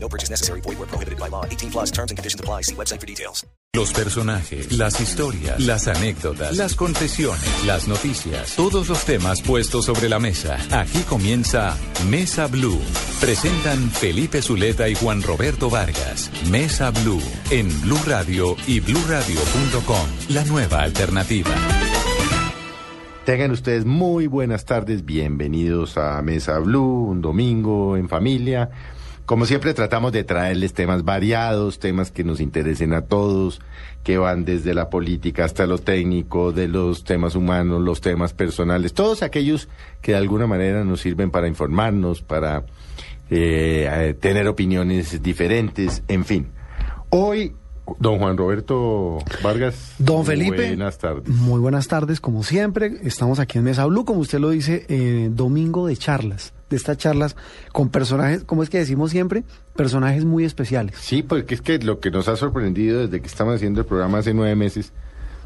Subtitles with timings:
[0.00, 0.60] No purchase necessary.
[0.62, 1.44] Void where prohibited by law.
[1.44, 2.62] 18 plus terms and conditions apply.
[2.62, 3.46] See website for details.
[3.74, 10.08] Los personajes, las historias, las anécdotas, las confesiones, las noticias, todos los temas puestos sobre
[10.08, 10.56] la mesa.
[10.72, 11.76] Aquí comienza
[12.08, 12.80] Mesa Blue.
[13.20, 16.30] Presentan Felipe Zuleta y Juan Roberto Vargas.
[16.50, 17.20] Mesa Blue
[17.50, 20.06] en Blue Radio y bluradio.com.
[20.30, 21.54] La nueva alternativa.
[23.26, 28.70] Tengan ustedes muy buenas tardes, bienvenidos a Mesa Blue, un domingo en familia.
[29.28, 33.60] Como siempre tratamos de traerles temas variados, temas que nos interesen a todos,
[34.02, 38.94] que van desde la política hasta lo técnico, de los temas humanos, los temas personales,
[38.94, 39.68] todos aquellos
[40.00, 42.64] que de alguna manera nos sirven para informarnos, para
[43.28, 46.48] eh, eh, tener opiniones diferentes, en fin.
[47.10, 47.54] Hoy,
[47.98, 49.94] don Juan Roberto Vargas.
[49.98, 50.68] Don Felipe.
[50.68, 51.28] Buenas tardes.
[51.28, 52.94] Muy buenas tardes, como siempre.
[53.02, 56.54] Estamos aquí en Mesa Blue, como usted lo dice, eh, domingo de charlas.
[56.70, 57.36] De estas charlas
[57.72, 60.96] con personajes, como es que decimos siempre, personajes muy especiales.
[60.98, 64.18] Sí, porque es que lo que nos ha sorprendido desde que estamos haciendo el programa
[64.18, 64.92] hace nueve meses,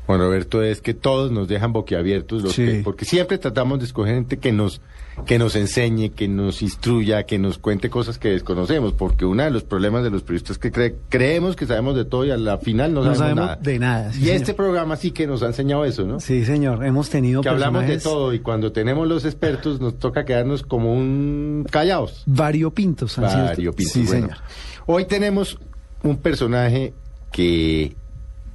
[0.07, 2.65] Juan Roberto, es que todos nos dejan boquiabiertos, los Sí.
[2.67, 4.81] que- porque siempre tratamos de escoger gente que nos,
[5.27, 9.51] que nos enseñe, que nos instruya, que nos cuente cosas que desconocemos, porque uno de
[9.51, 12.37] los problemas de los periodistas es que cre- creemos que sabemos de todo y a
[12.37, 13.57] la final no, No sabemos, sabemos nada.
[13.63, 16.19] de nada, sí, y este programa sí que nos ha enseñado eso, ¿no?
[16.19, 16.85] Sí, señor.
[16.85, 20.93] Hemos tenido Que hablamos de todo y cuando tenemos los expertos nos toca quedarnos como
[20.95, 22.25] un callados.
[22.27, 23.17] variopintos.
[23.19, 23.93] Variopintos.
[23.93, 24.39] Sí, Bueno, señor.
[24.87, 25.59] Hoy tenemos
[26.03, 26.93] un personaje
[27.31, 27.95] que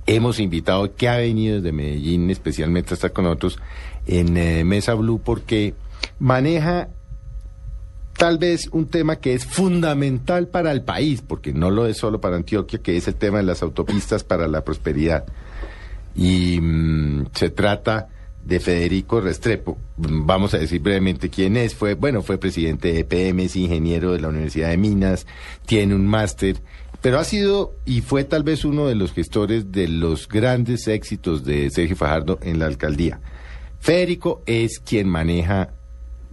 [0.08, 3.60] hemos invitado, que ha venido desde Medellín, especialmente a estar con nosotros
[4.08, 5.76] en eh, Mesa Blue, porque
[6.18, 6.90] maneja
[8.18, 12.20] tal vez un tema que es fundamental para el país, porque no lo es solo
[12.20, 15.26] para Antioquia, que es el tema de las autopistas para la prosperidad.
[16.16, 18.08] Y mm, se trata
[18.44, 19.78] de Federico Restrepo.
[19.98, 21.76] Vamos a decir brevemente quién es.
[21.76, 25.28] Fue, bueno, fue presidente de EPM, es ingeniero de la Universidad de Minas,
[25.66, 26.62] tiene un máster,
[27.08, 31.46] pero ha sido y fue tal vez uno de los gestores de los grandes éxitos
[31.46, 33.22] de Sergio Fajardo en la alcaldía.
[33.80, 35.70] Federico es quien maneja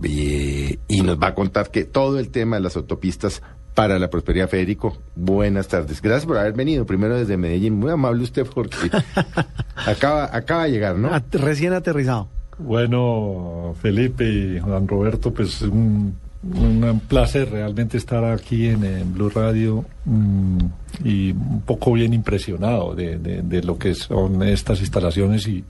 [0.02, 3.40] eh, y nos va a contar que todo el tema de las autopistas
[3.76, 4.98] para la prosperidad, Federico.
[5.14, 6.02] Buenas tardes.
[6.02, 7.74] Gracias por haber venido primero desde Medellín.
[7.74, 8.91] Muy amable usted porque
[9.76, 11.14] acaba, acaba de llegar, ¿no?
[11.14, 12.26] At- Recién aterrizado.
[12.58, 16.16] Bueno, Felipe y Juan Roberto, pues un,
[16.55, 20.59] un placer realmente estar aquí en, en Blue Radio mm,
[21.05, 25.65] y un poco bien impresionado de, de- de lo que son estas instalaciones y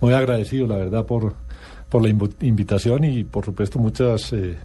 [0.00, 1.34] muy agradecido, la verdad, por,
[1.88, 2.08] por la
[2.40, 4.56] invitación y, por supuesto, muchas eh,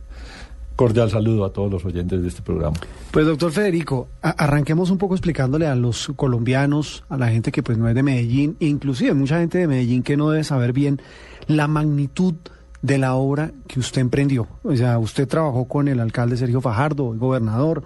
[0.76, 2.76] cordial saludo a todos los oyentes de este programa.
[3.12, 7.78] Pues doctor Federico, arranquemos un poco explicándole a los colombianos, a la gente que pues
[7.78, 11.00] no es de Medellín, e inclusive mucha gente de Medellín que no debe saber bien
[11.48, 12.34] la magnitud
[12.84, 14.48] de la obra que usted emprendió.
[14.62, 17.82] O sea, usted trabajó con el alcalde Sergio Fajardo, el gobernador,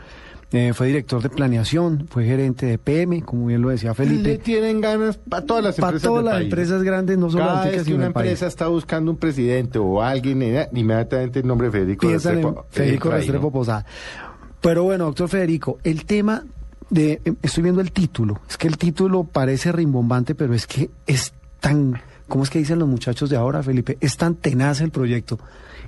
[0.51, 4.37] eh, fue director de planeación, fue gerente de PM, como bien lo decía Le Felipe.
[4.39, 6.45] tienen ganas para todas las Para empresas todas del las país.
[6.45, 8.27] empresas grandes, no solo Cada vez que una país.
[8.27, 13.09] empresa está buscando un presidente o alguien, eh, inmediatamente el nombre de Federico Restrepo Federico
[13.11, 13.51] Restrepo.
[13.51, 13.85] Posada.
[14.61, 16.43] Pero bueno, doctor Federico, el tema
[16.89, 20.89] de, em, estoy viendo el título, es que el título parece rimbombante, pero es que
[21.05, 23.97] es tan, ¿cómo es que dicen los muchachos de ahora, Felipe?
[24.01, 25.39] Es tan tenaz el proyecto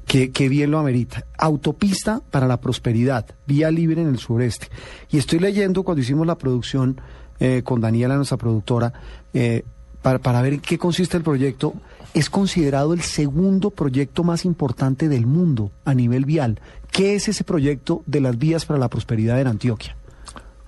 [0.05, 1.25] que, que bien lo amerita.
[1.37, 4.67] Autopista para la prosperidad, vía libre en el sureste.
[5.09, 6.99] Y estoy leyendo cuando hicimos la producción
[7.39, 8.93] eh, con Daniela, nuestra productora,
[9.33, 9.63] eh,
[10.01, 11.73] para, para ver en qué consiste el proyecto,
[12.13, 16.59] es considerado el segundo proyecto más importante del mundo a nivel vial.
[16.91, 19.95] ¿Qué es ese proyecto de las vías para la prosperidad en Antioquia?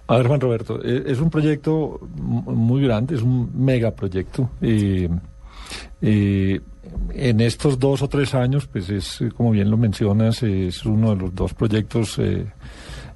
[0.08, 4.50] A ver, Juan Roberto, eh, es un proyecto muy grande, es un megaproyecto.
[4.62, 5.09] Eh,
[6.02, 6.59] eh,
[7.14, 11.12] en estos dos o tres años, pues es, eh, como bien lo mencionas, es uno
[11.12, 12.46] de los dos proyectos eh,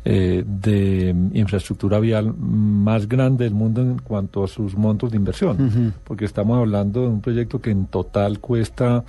[0.04, 5.94] eh, de infraestructura vial más grande del mundo en cuanto a sus montos de inversión,
[6.04, 9.04] porque estamos hablando de un proyecto que en total cuesta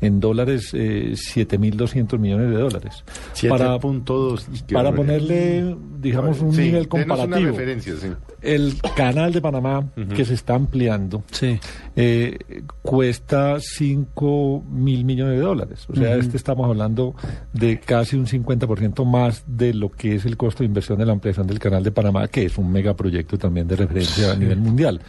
[0.00, 3.04] en dólares eh, 7.200 millones de dólares.
[3.48, 4.44] Para, 7.2.
[4.66, 4.96] qué para barbaridad.
[5.26, 7.50] ponerle, digamos, un Sí, nivel una comparativo.
[7.50, 8.08] referencia, sí.
[8.42, 9.86] El canal de Panamá,
[10.16, 11.58] que se está ampliando, Sí.
[11.96, 12.38] eh,
[12.80, 15.86] cuesta 5 mil millones de dólares.
[15.90, 17.14] O sea, este estamos hablando
[17.52, 21.12] de casi un 50% más de lo que es el costo de inversión de la
[21.12, 25.00] ampliación del canal de Panamá, que es un megaproyecto también de referencia a nivel mundial.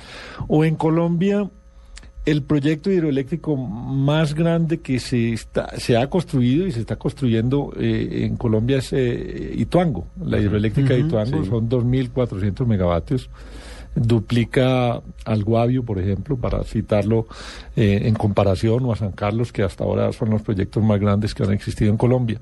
[0.50, 1.50] O en Colombia,
[2.26, 7.74] el proyecto hidroeléctrico más grande que se, está, se ha construido y se está construyendo
[7.80, 10.08] eh, en Colombia es eh, Ituango.
[10.24, 11.50] La hidroeléctrica de Ituango sí.
[11.50, 13.30] son 2.400 megavatios.
[13.96, 17.28] Duplica al Guavio, por ejemplo, para citarlo
[17.76, 21.34] eh, en comparación, o a San Carlos, que hasta ahora son los proyectos más grandes
[21.34, 22.40] que han existido en Colombia.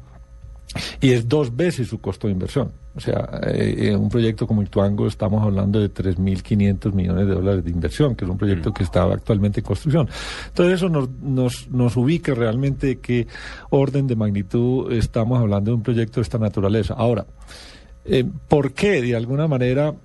[1.01, 2.71] Y es dos veces su costo de inversión.
[2.95, 7.63] O sea, eh, en un proyecto como Ituango estamos hablando de 3.500 millones de dólares
[7.63, 10.10] de inversión, que es un proyecto que está actualmente en construcción.
[10.48, 13.27] Entonces eso nos, nos, nos ubica realmente de qué
[13.69, 16.94] orden de magnitud estamos hablando de un proyecto de esta naturaleza.
[16.95, 17.25] Ahora,
[18.06, 19.01] eh, ¿por qué?
[19.01, 19.95] De alguna manera, mm,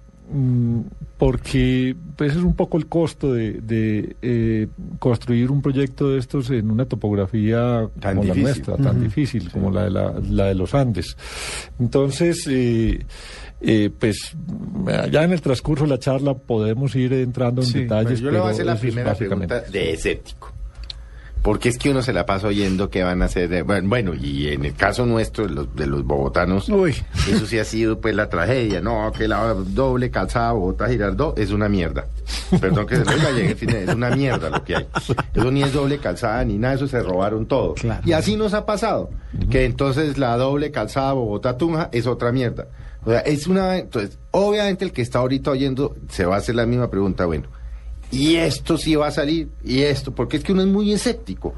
[1.18, 4.68] porque pues es un poco el costo de, de, eh,
[4.98, 8.42] construir un proyecto de estos en una topografía Tan como difícil.
[8.42, 11.16] la nuestra, tan difícil como la de, la, la de los Andes.
[11.78, 13.04] Entonces, eh,
[13.60, 14.34] eh, pues
[15.10, 18.20] ya en el transcurso de la charla podemos ir entrando en Sí, detalles.
[18.20, 20.53] Yo le voy a hacer la primera pregunta de escéptico.
[21.44, 23.64] Porque es que uno se la pasa oyendo que van a hacer.
[23.64, 26.96] Bueno, bueno, y en el caso nuestro, de los, de los bogotanos, Uy.
[27.30, 28.80] eso sí ha sido pues la tragedia.
[28.80, 32.06] No, que la doble calzada Bogotá Girardot es una mierda.
[32.58, 34.86] Perdón que se lo diga, es una mierda lo que hay.
[35.34, 37.74] Eso ni es doble calzada ni nada, eso se robaron todo.
[37.74, 38.00] Claro.
[38.06, 39.10] Y así nos ha pasado.
[39.50, 42.68] Que entonces la doble calzada Bogotá Tunja es otra mierda.
[43.04, 43.76] O sea, es una.
[43.76, 47.26] Entonces, obviamente el que está ahorita oyendo se va a hacer la misma pregunta.
[47.26, 47.48] Bueno,
[48.14, 51.54] y esto sí va a salir, y esto, porque es que uno es muy escéptico.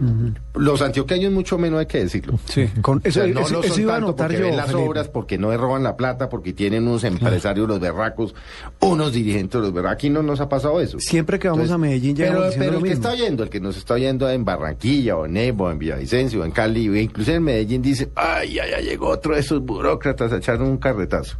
[0.55, 2.39] Los antioqueños mucho menos hay que decirlo.
[2.47, 4.43] Sí, con O eso, sea, no eso- lo eso son iba a tanto porque yo.
[4.45, 4.89] ven las Felipe.
[4.89, 8.35] obras, porque no roban la plata, porque tienen unos empresarios los berracos,
[8.81, 9.95] unos dirigentes los berracos.
[9.97, 10.99] Aquí no nos ha pasado eso.
[11.01, 13.51] Siempre que vamos a Medellín llegamos pero, diciendo pero lo el que está oyendo, el
[13.51, 16.97] que nos está oyendo en Barranquilla, o en Nebo, en Villavicencio, o en Cali, o
[16.97, 20.77] incluso en Medellín, dice, ay, ya, ya llegó otro de esos burócratas a echar un
[20.79, 21.37] carretazo.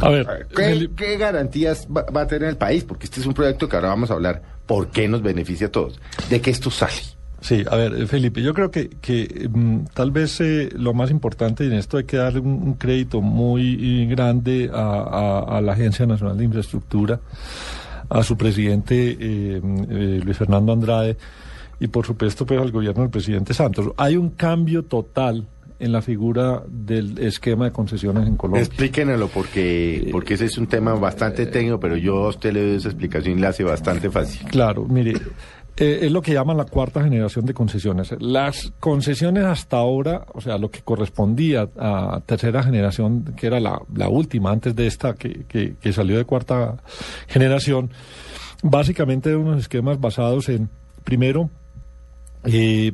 [0.00, 0.46] A ver,
[0.96, 2.84] ¿Qué, garantías va, va a tener el país?
[2.84, 4.42] Porque este es un proyecto que ahora vamos a hablar.
[4.66, 5.98] ¿Por qué nos beneficia a todos?
[6.30, 6.92] ¿De qué esto sale?
[7.40, 11.10] Sí, a ver, eh, Felipe, yo creo que, que mm, tal vez eh, lo más
[11.10, 15.58] importante y en esto hay que darle un, un crédito muy eh, grande a, a-
[15.58, 17.20] a la Agencia Nacional de Infraestructura,
[18.08, 21.16] a su presidente eh, Luis Fernando Andrade
[21.80, 23.88] y por supuesto pues al gobierno del presidente Santos.
[23.96, 25.46] Hay un cambio total
[25.80, 28.62] en la figura del esquema de concesiones en Colombia.
[28.62, 32.76] Explíquenlo porque, porque ese es un tema bastante técnico, pero yo a usted le doy
[32.76, 34.48] esa explicación y la hace bastante fácil.
[34.48, 35.12] Claro, mire,
[35.76, 38.12] eh, es lo que llaman la cuarta generación de concesiones.
[38.18, 43.80] Las concesiones hasta ahora, o sea, lo que correspondía a tercera generación, que era la,
[43.94, 46.78] la última antes de esta que, que, que salió de cuarta
[47.28, 47.90] generación,
[48.64, 50.68] básicamente eran unos esquemas basados en,
[51.04, 51.48] primero,
[52.44, 52.92] eh,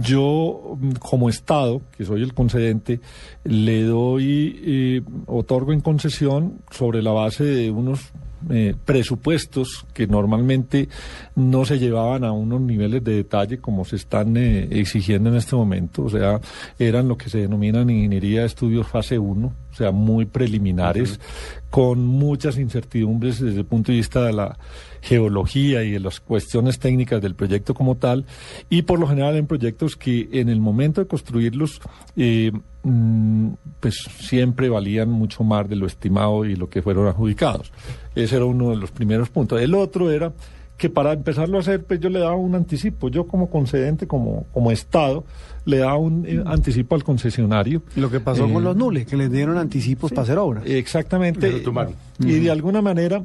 [0.00, 3.00] yo, como Estado, que soy el concedente,
[3.44, 8.12] le doy, eh, otorgo en concesión sobre la base de unos
[8.50, 10.88] eh, presupuestos que normalmente
[11.34, 15.56] no se llevaban a unos niveles de detalle como se están eh, exigiendo en este
[15.56, 16.04] momento.
[16.04, 16.40] O sea,
[16.78, 21.18] eran lo que se denominan ingeniería de estudios fase 1, o sea, muy preliminares,
[21.70, 24.58] con muchas incertidumbres desde el punto de vista de la
[25.04, 28.24] geología y de las cuestiones técnicas del proyecto como tal,
[28.70, 31.80] y por lo general en proyectos que en el momento de construirlos,
[32.16, 32.50] eh,
[32.82, 33.48] mm,
[33.80, 37.70] pues siempre valían mucho más de lo estimado y lo que fueron adjudicados.
[38.14, 39.60] Ese era uno de los primeros puntos.
[39.60, 40.32] El otro era
[40.76, 44.46] que para empezarlo a hacer, pues yo le daba un anticipo, yo como concedente, como,
[44.52, 45.24] como Estado,
[45.66, 47.82] le daba un eh, anticipo al concesionario.
[47.94, 50.64] Lo que pasó Eh, con los nules, que les dieron anticipos para hacer obras.
[50.66, 51.62] Exactamente.
[52.20, 53.22] Y de alguna manera,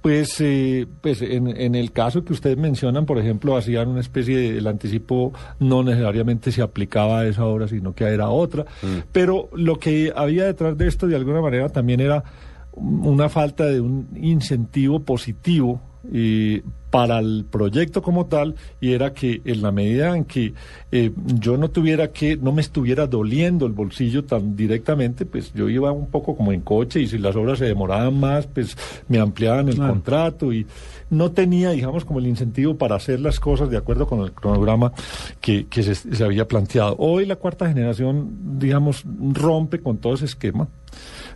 [0.00, 4.36] pues, eh, pues en, en el caso que ustedes mencionan, por ejemplo, hacían una especie
[4.36, 8.64] de, el anticipo no necesariamente se aplicaba a esa obra, sino que era otra.
[9.12, 12.24] Pero lo que había detrás de esto, de alguna manera, también era
[12.72, 15.80] una falta de un incentivo positivo
[16.12, 20.54] eh, para el proyecto como tal y era que en la medida en que
[20.92, 25.68] eh, yo no tuviera que, no me estuviera doliendo el bolsillo tan directamente, pues yo
[25.68, 28.76] iba un poco como en coche y si las obras se demoraban más, pues
[29.08, 29.92] me ampliaban el Claro.
[29.92, 30.66] contrato y
[31.10, 34.92] no tenía, digamos, como el incentivo para hacer las cosas de acuerdo con el cronograma
[35.40, 36.96] que, que se, se había planteado.
[36.98, 40.68] Hoy la cuarta generación, digamos, rompe con todo ese esquema.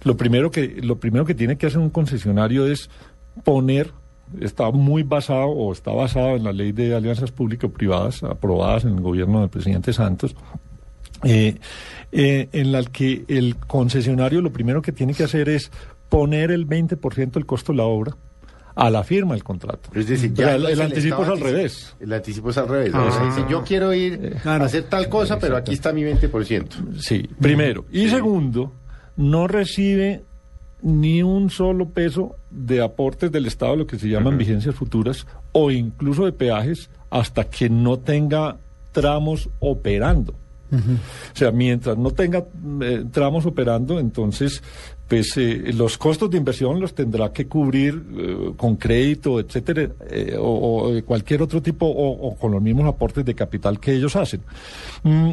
[0.04, 2.88] Lo primero que, lo primero que tiene que hacer un concesionario es
[3.44, 3.92] poner
[4.40, 9.00] está muy basado o está basado en la ley de alianzas público-privadas aprobadas en el
[9.00, 10.34] gobierno del presidente Santos.
[11.24, 11.56] eh,
[12.12, 15.70] eh, en la que el concesionario lo primero que tiene que hacer es
[16.08, 18.16] poner el 20% del costo de la obra
[18.74, 19.90] a la firma del contrato.
[19.94, 21.96] Es decir, ya el, anticipo es al revés.
[22.00, 22.92] El anticipo es al revés.
[22.94, 23.04] Ah.
[23.04, 24.64] O sea, dice, yo quiero ir Claro.
[24.64, 26.98] a hacer tal cosa, pero aquí está mi 20%.
[26.98, 27.84] Sí, primero.
[27.92, 28.72] Y segundo,
[29.16, 30.24] no recibe
[30.82, 35.70] ni un solo peso de aportes del Estado, lo que se llaman vigencias futuras, o
[35.70, 38.58] incluso de peajes, hasta que no tenga
[38.92, 40.34] tramos operando.
[40.72, 42.44] O sea, mientras no tenga
[42.82, 44.62] eh, tramos operando, entonces,
[45.08, 50.36] pues eh, los costos de inversión los tendrá que cubrir eh, con crédito, etcétera, eh,
[50.38, 54.42] o, cualquier otro tipo, o, o con los mismos aportes de capital que ellos hacen.
[55.02, 55.30] Mm,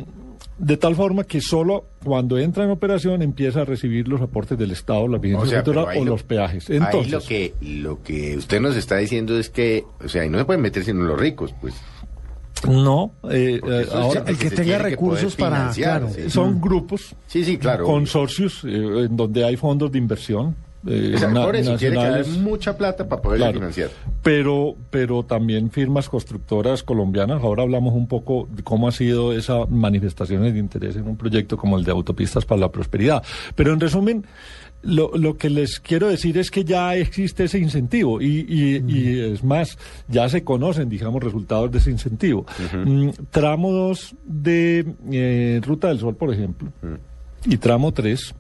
[0.60, 4.72] de tal forma que solo cuando entra en operación empieza a recibir los aportes del
[4.72, 6.70] Estado, la vigencia O sea, ahí o lo- los peajes.
[6.70, 10.30] ahí Entonces, lo que, lo que usted nos está diciendo es que, o sea, ahí
[10.30, 11.76] no se pueden meter sino los ricos, pues.
[12.68, 16.30] no, eh, eh, ahora el que tenga recursos para- financiar, claro, sí.
[16.32, 17.86] son grupos Sí, sí, claro.
[17.86, 20.56] consorcios eh, en donde hay fondos de inversión
[20.86, 23.54] eh, por eso tiene que haber mucha plata para poder Claro.
[23.56, 23.90] financiar.
[24.24, 27.42] Pero, pero también firmas constructoras colombianas.
[27.42, 31.58] Ahora hablamos un poco de cómo ha sido esa manifestaciones de interés en un proyecto
[31.58, 33.24] como el de Autopistas para la Prosperidad.
[33.56, 34.26] Pero en resumen,
[34.84, 39.20] lo, lo que les quiero decir es que ya existe ese incentivo y, y- y
[39.34, 42.46] es más, ya se conocen, digamos, resultados de ese incentivo.
[42.86, 46.70] Mm, tramo 2 de eh, Ruta del Sol, por ejemplo,
[47.46, 48.36] y tramo 3.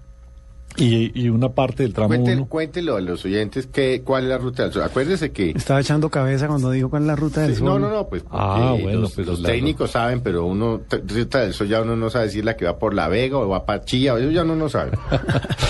[0.75, 2.45] Y, y una parte del tramo 1.
[2.47, 4.83] cuéntelo a los oyentes que, cuál es la ruta del sol.
[4.83, 5.49] Acuérdese que...
[5.51, 7.65] Estaba echando cabeza cuando dijo cuál es la ruta del Sí, sol.
[7.67, 11.53] no, no, no, pues Ah, bueno, los, pero los técnicos saben, pero uno, ruta del
[11.53, 13.65] sol ya uno no sabe si es la que va por La Vega o va
[13.65, 14.91] para Chía, eso ya uno no sabe.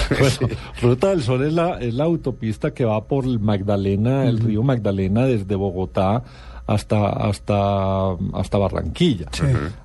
[0.10, 4.40] Bueno, Ruta del Sol es la, es la autopista que va por el Magdalena, el
[4.40, 6.24] río Magdalena desde Bogotá
[6.68, 9.28] hasta hasta hasta Barranquilla,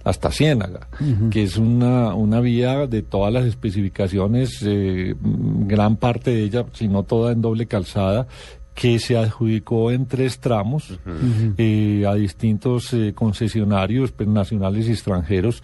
[0.04, 0.88] hasta Ciénaga,
[1.30, 6.88] que es una, una vía de todas las especificaciones, eh, gran parte de ella, si
[6.88, 8.26] no toda en doble calzada,
[8.74, 10.98] que se adjudicó en tres tramos
[11.58, 15.62] eh, a distintos eh, concesionarios pues, nacionales y extranjeros.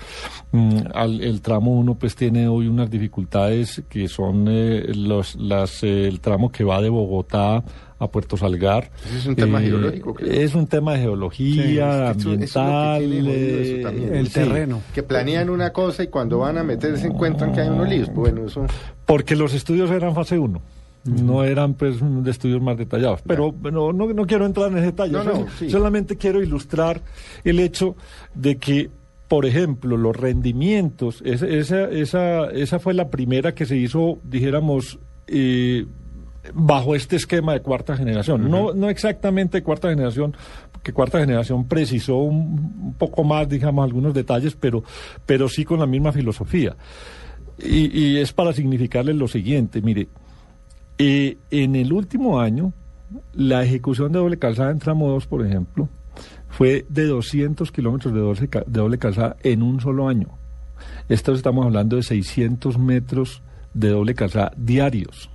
[0.52, 5.82] Mm, al- el tramo 1 pues tiene hoy unas dificultades que son eh, los, las,
[5.84, 7.64] eh, el tramo que va de Bogotá
[7.98, 8.90] a Puerto Salgar.
[9.06, 10.30] Ese es un tema geológico, creo.
[10.32, 13.02] Es un tema de geología, Sí, es que eso- eso es lo que ambiental.
[13.28, 14.14] eh, también.
[14.14, 14.32] El sí.
[14.34, 14.80] terreno.
[14.94, 18.08] que planean una cosa y cuando van a meterse encuentran que hay unos líos.
[18.14, 18.66] Pues Bueno, eso...
[19.06, 20.60] Porque los estudios eran fase 1.
[21.04, 23.20] No eran pues de estudios más detallados.
[23.26, 25.12] Pero no, no, no quiero entrar en ese detalle.
[25.12, 25.70] No, no, Sol- sí.
[25.70, 27.00] Solamente quiero ilustrar
[27.44, 27.96] el hecho
[28.34, 28.90] de que,
[29.26, 34.98] por ejemplo, los rendimientos, esa, esa, esa, esa fue la primera que se hizo, dijéramos,
[35.28, 35.86] eh,
[36.54, 38.50] bajo este esquema de cuarta generación.
[38.50, 40.36] no, no exactamente cuarta generación,
[40.72, 44.82] porque cuarta generación precisó un, un poco más, digamos, algunos detalles, pero,
[45.26, 46.76] pero sí con la misma filosofía.
[47.58, 50.08] Y, y es para significarles lo siguiente, mire,
[50.98, 52.72] eh, en el último año,
[53.32, 55.88] la ejecución de doble calzada en tramo 2, por ejemplo,
[56.48, 60.28] fue de 200 kilómetros de doble, de doble calzada en un solo año.
[61.08, 63.42] Esto estamos hablando de 600 metros
[63.74, 65.30] de doble calzada diarios.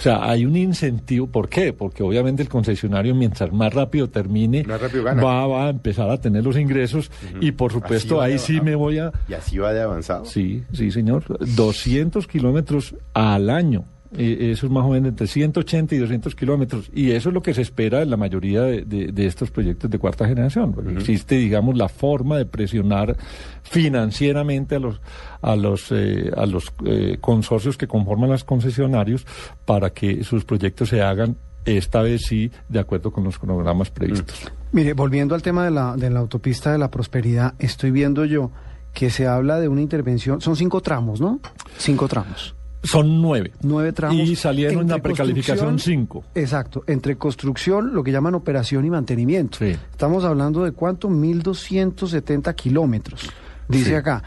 [0.00, 1.26] O sea, hay un incentivo.
[1.26, 1.74] ¿Por qué?
[1.74, 5.22] Porque obviamente el concesionario, mientras más rápido termine, Más rápido gana.
[5.22, 7.10] va, va a empezar a tener los ingresos.
[7.38, 10.24] Y por supuesto, ahí sí me voy a, Y así va de avanzado.
[10.24, 11.24] Sí, sí, señor.
[11.54, 13.84] 200 kilómetros al año.
[14.16, 16.90] Eh, eso es más o menos entre 180 y 200 kilómetros.
[16.92, 19.88] Y eso es lo que se espera en la mayoría de, de- de estos proyectos
[19.90, 20.74] de cuarta generación.
[20.98, 23.16] Existe, digamos, la forma de presionar
[23.62, 25.00] financieramente a los,
[25.42, 29.26] a los, eh, a los eh, consorcios que conforman los concesionarios
[29.64, 34.50] para que sus proyectos se hagan, esta vez sí, de acuerdo con los cronogramas previstos.
[34.72, 38.50] Mire, volviendo al tema de la, de la autopista de la prosperidad, estoy viendo yo
[38.92, 41.38] que se habla de una intervención, son cinco tramos, ¿no?
[41.78, 42.56] Cinco tramos.
[42.82, 43.52] Son nueve.
[43.62, 44.16] Nueve tramos.
[44.16, 46.24] Y salieron en la precalificación cinco.
[46.34, 49.58] Exacto, entre construcción, lo que llaman operación y mantenimiento.
[49.58, 49.76] Sí.
[49.90, 53.28] Estamos hablando de cuánto, 1.270 kilómetros,
[53.68, 53.94] dice Sí.
[53.94, 54.22] acá,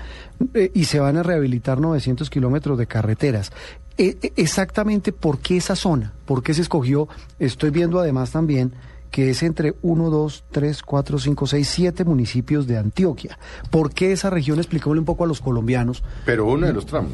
[0.54, 3.52] Eh, y se van a rehabilitar 900 kilómetros de carreteras.
[3.98, 6.12] Eh, eh, exactamente, ¿por qué esa zona?
[6.26, 7.08] ¿Por qué se escogió?
[7.40, 8.74] Estoy viendo además también
[9.10, 13.38] que es entre 1, 2, 3, 4, 5, 6, 7 municipios de Antioquia.
[13.70, 14.58] ¿Por qué esa región?
[14.58, 16.04] Expliquémosle un poco a los colombianos.
[16.26, 17.12] Pero uno de los tramos.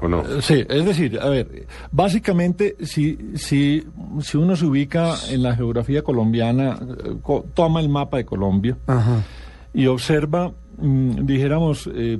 [0.00, 0.22] ¿O no?
[0.40, 3.84] Sí, es decir, a ver, básicamente si, si,
[4.20, 8.76] si uno se ubica en la geografía colombiana, eh, co- toma el mapa de Colombia
[8.86, 9.22] Ajá.
[9.72, 12.18] y observa, mm, dijéramos, eh,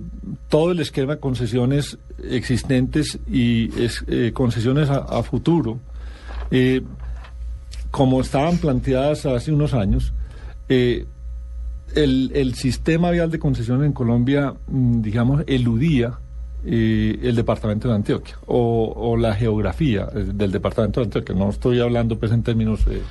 [0.48, 1.98] todo el esquema de concesiones
[2.30, 5.78] existentes y es- eh, concesiones a, a futuro,
[6.50, 6.82] eh,
[7.90, 10.12] como estaban planteadas hace unos años,
[10.68, 11.06] eh,
[11.94, 16.18] el, el sistema vial de concesiones en Colombia, mm, digamos, eludía
[16.66, 21.34] eh, el departamento de Antioquia o, o la geografía eh, del departamento de Antioquia.
[21.34, 23.02] No estoy hablando pues en términos eh,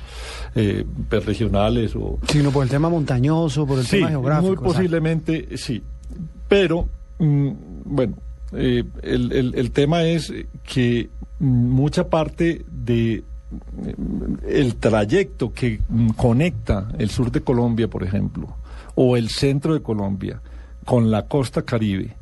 [0.54, 2.18] eh, pues, regionales o...
[2.28, 4.62] Sino por el tema montañoso, por el Sí, tema geográfico.
[4.62, 5.82] muy posiblemente sí.
[6.48, 7.50] Pero, mm,
[7.84, 8.14] bueno,
[8.52, 10.32] eh, el, el- el tema es
[10.62, 11.08] que
[11.40, 13.24] mucha parte de
[13.96, 18.48] mm, el trayecto que mm, conecta el sur de Colombia, por ejemplo,
[18.94, 20.40] o el centro de Colombia
[20.84, 22.14] con la costa caribe,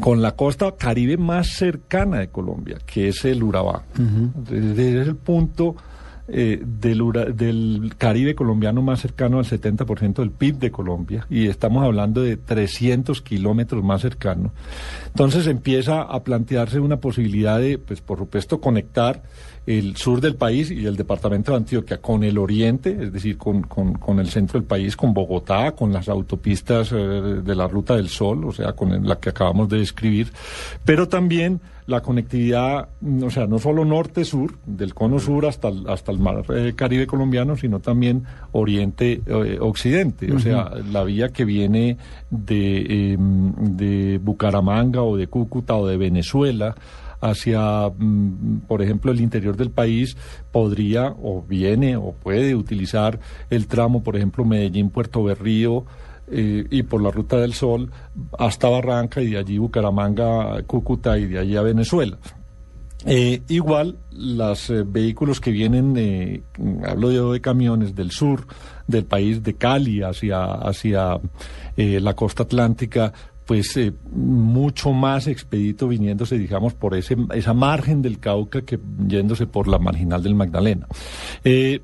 [0.00, 3.82] con la costa caribe más cercana de Colombia, que es el Urabá.
[3.96, 5.76] Desde el punto
[6.32, 11.48] eh, del, Ura- del Caribe colombiano más cercano al 70% del PIB de Colombia, y
[11.48, 14.52] estamos hablando de 300 kilómetros más cercano.
[15.08, 19.22] Entonces empieza a plantearse una posibilidad de, pues por supuesto, conectar
[19.78, 23.62] el sur del país y el departamento de Antioquia con el oriente, es decir, con,
[23.62, 27.94] con- con el centro del país, con Bogotá, con las autopistas eh, de la Ruta
[27.96, 30.32] del Sol, o sea, con la que acabamos de describir,
[30.84, 35.88] pero también la conectividad, mm, o sea, no solo norte-sur, del cono sur hasta el,
[35.88, 41.96] hasta el mar eh, Caribe colombiano, sino también oriente-occidente, o sea, la vía que viene
[42.30, 46.74] de, em, de Bucaramanga o de Cúcuta o de Venezuela
[47.20, 50.16] hacia, mm, por ejemplo, el interior del país,
[50.52, 55.84] podría o viene o puede utilizar el tramo, por ejemplo, Medellín-Puerto Berrío,
[56.32, 57.90] eh, y por la Ruta del Sol
[58.38, 62.18] hasta Barranca y de allí Bucaramanga, Cúcuta y de allí a Venezuela.
[63.06, 66.42] Eh, igual, los vehículos que vienen, eh,
[66.86, 68.46] hablo de, de camiones del sur
[68.86, 71.18] del país, de Cali hacia, hacia
[71.76, 73.12] eh, la costa atlántica,
[73.50, 78.78] pues eh, mucho más expedito viniéndose, digamos, por ese, esa margen del Cauca que
[79.08, 80.86] yéndose por la marginal del Magdalena.
[81.42, 81.80] Eh,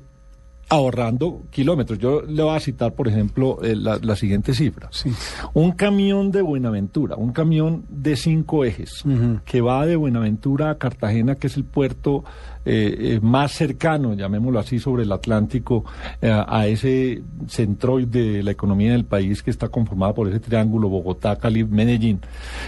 [0.69, 1.99] ahorrando kilómetros.
[1.99, 4.89] Yo le voy a citar, por ejemplo, eh, la, la siguiente cifra.
[4.91, 5.11] Sí.
[5.53, 9.03] Un camión de Buenaventura, un camión de cinco ejes,
[9.45, 12.23] que va de Buenaventura a Cartagena, que es el puerto
[12.65, 15.85] eh, eh, más cercano, llamémoslo así, sobre el Atlántico,
[16.21, 20.89] eh, a ese centroide de la economía del país que está conformada por ese triángulo
[20.89, 22.19] Bogotá, Cali, Medellín.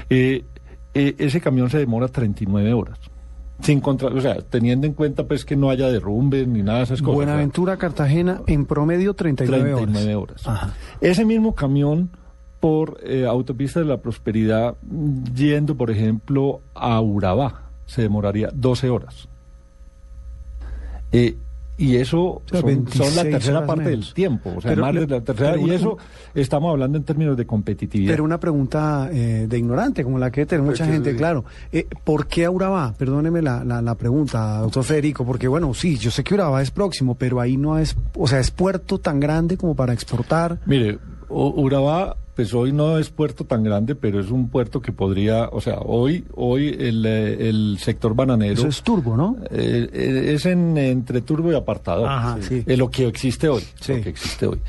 [0.10, 0.46] Eh,
[0.94, 3.00] eh, ese camión se demora 39 horas.
[3.62, 6.84] Sin contra, o sea, teniendo en cuenta pues que no haya derrumbes ni nada de
[6.86, 7.16] esas cosas.
[7.16, 10.48] Buenaventura, Cartagena, en promedio 39, 39 horas.
[10.48, 10.48] horas.
[10.48, 10.74] Ajá.
[11.01, 12.10] Ese mismo camión
[12.60, 14.76] por eh, autopista de la prosperidad
[15.34, 19.28] yendo, por ejemplo, a Urabá, se demoraría 12 horas.
[21.12, 21.36] Eh,
[21.80, 24.06] y eso sea, son, son la 26 tercera parte menos.
[24.06, 25.98] del tiempo, o sea, Pero más de la tercera, pero y eso
[26.36, 28.12] estamos hablando en términos de competitividad.
[28.12, 31.18] Pero una pregunta eh, de ignorante, como la que debe tener mucha Pues, gente, sí.
[31.18, 31.46] claro.
[31.72, 32.94] Eh, ¿Por qué a Urabá?
[32.98, 36.72] Perdóneme la, la, la pregunta, doctor Federico, porque bueno, sí, yo sé que Urabá es
[36.72, 40.60] próximo, pero ahí no es, o sea, es puerto tan grande como para exportar.
[40.65, 45.50] Mire, Urabá, pues hoy no es puerto tan grande, pero es un puerto que podría,
[45.52, 49.36] o sea, hoy, hoy el, eh, el sector bananero Eso es turbo, ¿no?
[49.52, 52.08] eh, eh, es en, entre turbo y apartador.
[52.10, 52.63] Ajá, sí.
[52.65, 53.63] Eh, lo que existe hoy.
[53.80, 53.94] Sí.
[53.98, 54.60] Lo que existe hoy.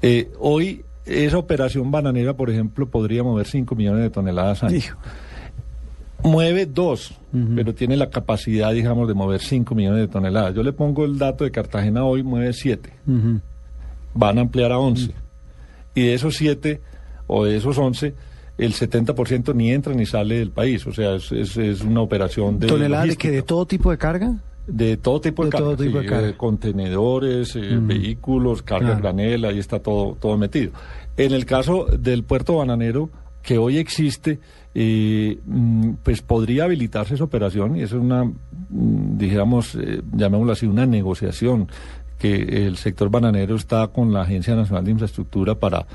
[0.00, 4.76] Eh, hoy esa operación bananera, por ejemplo, podría mover 5 millones de toneladas año.
[4.76, 4.96] Hijo.
[6.24, 7.12] Mueve dos,
[7.54, 10.54] pero tiene la capacidad, digamos, de mover 5 millones de toneladas.
[10.54, 13.40] Yo le pongo el dato de Cartagena hoy, mueve 7 Ujú.
[14.14, 15.12] van a ampliar a 11.
[15.96, 16.80] Y de esos 7
[17.26, 18.14] o de esos 11,
[18.58, 20.86] el 70% ni entra ni sale del país.
[20.86, 22.68] O sea, es, es, es una operación de.
[22.68, 24.36] ¿Toneladas de que de todo tipo de carga?
[24.68, 26.28] De todo tipo de, De todo carga, tipo sí, de carga.
[26.28, 27.86] eh, contenedores, eh, Mm.
[27.86, 29.00] vehículos, carga Claro.
[29.02, 30.72] granel, ahí está todo, todo metido.
[31.16, 33.08] En el caso del puerto bananero,
[33.42, 34.40] que hoy existe,
[34.74, 40.52] eh, mm, pues podría habilitarse esa operación y eso es una, mm, digamos, eh, llamémoslo
[40.52, 41.68] así, una negociación
[42.18, 45.86] que el sector bananero está con la Agencia Nacional de Infraestructura para,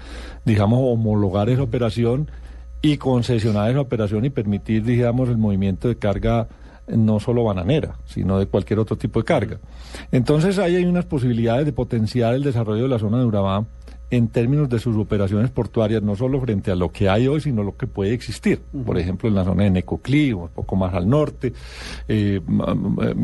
[0.46, 2.30] digamos, homologar esa operación
[2.82, 6.48] y concesionar esa operación y permitir, digamos, el movimiento de carga
[6.88, 9.58] eh, no solo bananera, sino de cualquier otro tipo de carga.
[10.12, 13.66] Entonces ahí hay unas posibilidades de potenciar el desarrollo de la zona de Urabá
[14.12, 17.63] en términos de sus operaciones portuarias, no solo frente a lo que hay hoy, sino
[17.63, 18.60] lo que puede existir.
[18.86, 21.54] Por ejemplo, en la zona de Necoclí, un poco más al norte,
[22.08, 22.76] eh, ma-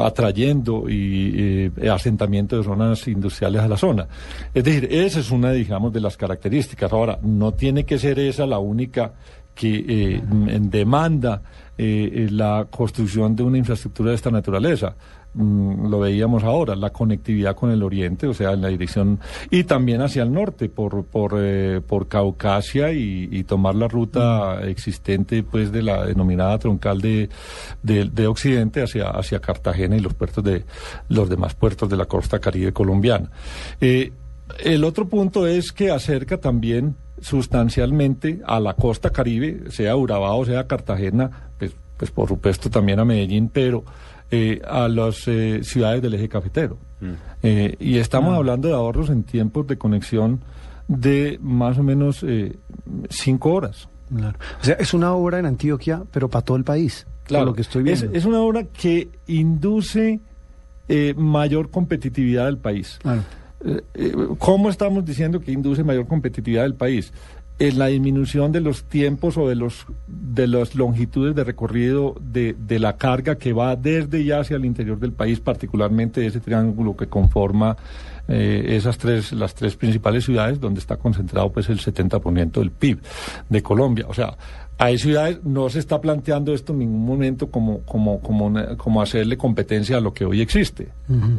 [0.05, 4.07] atrayendo y eh, asentamiento de zonas industriales a la zona.
[4.53, 6.91] Es decir, esa es una, digamos, de las características.
[6.93, 9.11] Ahora, no tiene que ser esa la única
[9.53, 10.21] que eh,
[10.61, 11.41] demanda
[11.77, 14.95] eh, eh, la construcción de una infraestructura de esta naturaleza.
[15.37, 19.19] Mm, lo veíamos ahora, la conectividad con el oriente, o sea, en la dirección,
[19.49, 24.61] y también hacia el norte, por, por, eh, por Caucasia y, y tomar la ruta
[24.67, 27.29] existente, pues, de la denominada troncal de,
[27.83, 30.65] de, de Occidente hacia, hacia Cartagena y los puertos de,
[31.09, 33.29] los demás puertos de la costa caribe colombiana.
[33.79, 34.11] Eh,
[34.59, 40.45] el otro punto es que acerca también sustancialmente a la costa caribe, sea Urabá o
[40.45, 43.83] sea Cartagena, pues, pues por supuesto también a Medellín, pero
[44.31, 46.77] eh, a las eh, ciudades del eje cafetero.
[47.43, 50.41] Eh, y estamos hablando de ahorros en tiempos de conexión
[50.87, 52.57] de más o menos eh,
[53.09, 53.89] cinco horas.
[54.09, 54.37] Claro.
[54.61, 57.05] O sea, es una obra en Antioquia, pero para todo el país.
[57.25, 58.17] Claro, lo que estoy es, viendo.
[58.17, 60.21] es una obra que induce
[60.87, 62.99] eh, mayor competitividad del país.
[63.01, 63.21] Claro.
[63.65, 67.11] Eh, eh, ¿Cómo estamos diciendo que induce mayor competitividad del país?
[67.59, 72.55] En la disminución de los tiempos o de los de las longitudes de recorrido de,
[72.57, 76.95] de la carga que va desde y hacia el interior del país, particularmente ese triángulo
[76.95, 77.75] que conforma
[78.27, 82.99] eh, esas tres las tres principales ciudades donde está concentrado pues el 70% del PIB
[83.49, 84.05] de Colombia.
[84.09, 84.37] O sea,
[84.79, 89.01] hay ciudades, no se está planteando esto en ningún momento como, como, como, una- como
[89.01, 90.89] hacerle competencia a lo que hoy existe.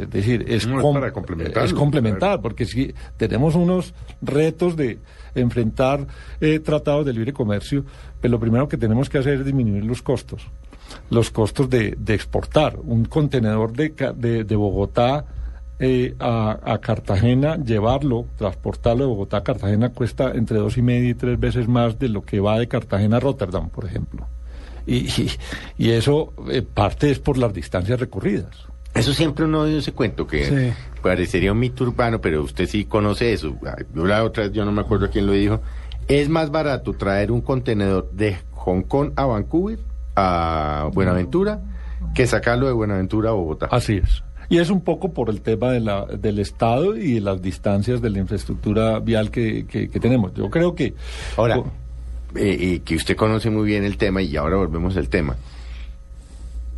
[0.01, 2.43] Es decir, es, No, es com- para complementarlo, es complementar, claro.
[2.43, 4.99] porque si tenemos unos retos de
[5.37, 6.07] enfrentar
[6.41, 7.85] eh, tratados de libre comercio,
[8.21, 10.43] pues lo primero que tenemos que hacer es disminuir los costos.
[11.11, 12.77] Los costos de, de exportar.
[12.83, 15.25] Un contenedor de, ca- de, de Bogotá
[15.81, 21.11] eh, a, a Cartagena, llevarlo, transportarlo de Bogotá a Cartagena cuesta entre dos y media
[21.11, 24.27] y tres veces más de lo que va de Cartagena a Rotterdam, por ejemplo.
[24.87, 25.31] Y, y,
[25.77, 28.67] y eso eh, parte es por las distancias recorridas.
[28.95, 30.73] Eso siempre uno oye ese cuento que Sí.
[31.03, 33.55] parecería un mito urbano, pero usted sí conoce eso.
[33.95, 35.61] Yo la otra vez, yo no me acuerdo quién lo dijo.
[36.09, 39.79] Es más barato traer un contenedor de Hong Kong a Vancouver,
[40.17, 41.61] a Buenaventura,
[42.15, 43.69] que sacarlo de Buenaventura a Bogotá.
[43.71, 44.25] Así es.
[44.51, 48.01] Y es un poco por el tema de la, del Estado y de las distancias
[48.01, 50.33] de la infraestructura vial que, que- que tenemos.
[50.35, 50.95] Yo creo que...
[51.37, 51.59] Ahora,
[52.35, 55.37] eh, eh, que usted conoce muy bien el tema y ahora volvemos al tema.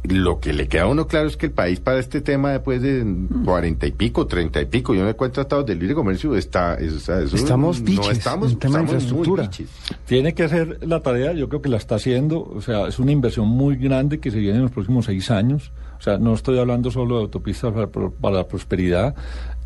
[0.05, 2.81] Lo que le queda a uno claro es que el país para este tema después
[2.81, 3.05] de
[3.45, 6.75] cuarenta y pico, treinta y pico, yo no encuentro tratados de libre comercio, está...
[6.77, 9.43] es- o sea, eso Estamos no biches estamos, en tema de estamos muy infraestructura.
[9.45, 9.69] biches.
[10.07, 13.13] Tiene que hacer la tarea, yo creo que la está haciendo, o sea, es una
[13.13, 16.59] inversión muy grande que se viene en los próximos seis años, o sea, no estoy
[16.59, 19.15] hablando solo de autopistas para, para la prosperidad,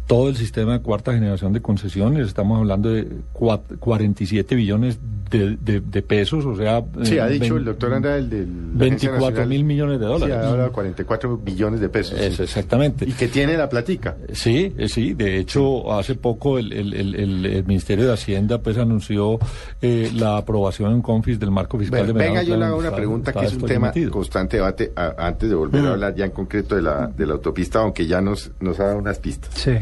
[0.07, 4.99] todo el sistema de cuarta generación de concesiones, estamos hablando de cua- 47 billones
[5.31, 6.83] de, de- de pesos, o sea...
[7.03, 8.47] Sí, eh, ha dicho vein- el doctor Andrade, el del...
[8.79, 9.49] la Agencia 24 Nacional.
[9.49, 10.27] mil millones de dólares.
[10.27, 12.19] Sí, ha hablado de 44 billones de pesos.
[12.19, 12.25] sí.
[12.27, 13.07] Eso, exactamente.
[13.09, 14.17] Y que tiene la platica.
[14.33, 15.15] Sí, eh, sí.
[15.15, 19.39] De hecho, hace poco el, el- el- el- el Ministerio de Hacienda pues anunció
[19.81, 22.95] eh, la aprobación en Confis del marco fiscal Bueno, de venga, yo le hago una
[22.95, 24.11] pregunta está que es un tema sometido.
[24.13, 25.87] constante debate a- antes de volver Mm.
[25.87, 28.85] a hablar ya en concreto de la, de la autopista, aunque ya nos, nos ha
[28.85, 29.51] dado unas pistas.
[29.55, 29.73] Sí.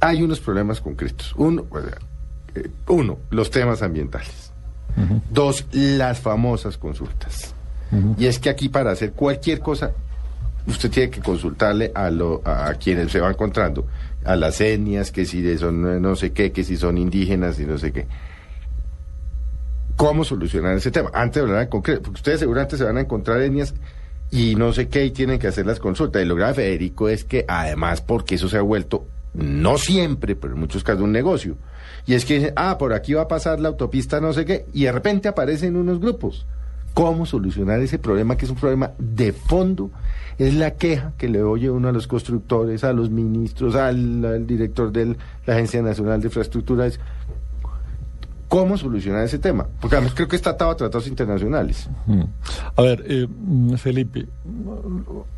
[0.00, 1.34] Hay unos problemas concretos.
[1.36, 1.66] Uno,
[2.54, 4.52] eh, uno los temas ambientales.
[5.30, 7.54] Dos, las famosas consultas.
[8.18, 9.92] Y es que aquí para hacer cualquier cosa,
[10.66, 13.86] usted tiene que consultarle a, lo, a, a quienes se va encontrando,
[14.24, 17.64] a las etnias, que si son eh, no sé qué, que si son indígenas y
[17.64, 18.06] no sé qué.
[19.96, 21.10] ¿Cómo solucionar ese tema?
[21.14, 23.74] Antes de hablar en concreto, porque ustedes seguramente se van a encontrar etnias
[24.30, 26.22] y no sé qué y tienen que hacer las consultas.
[26.22, 30.54] Y lo grave, Federico, es que además, porque eso se ha vuelto, no siempre, pero
[30.54, 31.56] en muchos casos, un negocio.
[32.06, 34.84] Y es que ah, por aquí va a pasar la autopista no sé qué, y
[34.84, 36.46] de repente aparecen unos grupos.
[36.94, 39.90] ¿Cómo solucionar ese problema que es un problema de fondo?
[40.36, 44.90] Es la queja que le oye uno a los constructores, a los ministros, al, director
[44.90, 46.98] de la Agencia Nacional de Infraestructuras.
[48.48, 49.66] ¿Cómo solucionar ese tema?
[49.80, 51.88] Porque además creo que está atado a tratados internacionales.
[52.06, 52.22] Mm.
[52.74, 54.26] A ver, eh, mm, Felipe,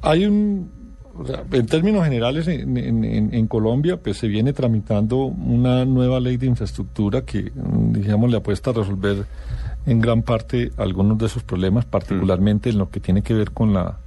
[0.00, 0.70] hay un,
[1.16, 5.84] o sea, en términos generales en, en- en- en Colombia, pues se viene tramitando una
[5.84, 9.24] nueva ley de infraestructura que, mm, digamos, le apuesta a resolver
[9.86, 13.72] en gran parte algunos de esos problemas, particularmente en lo que tiene que ver con
[13.74, 13.98] la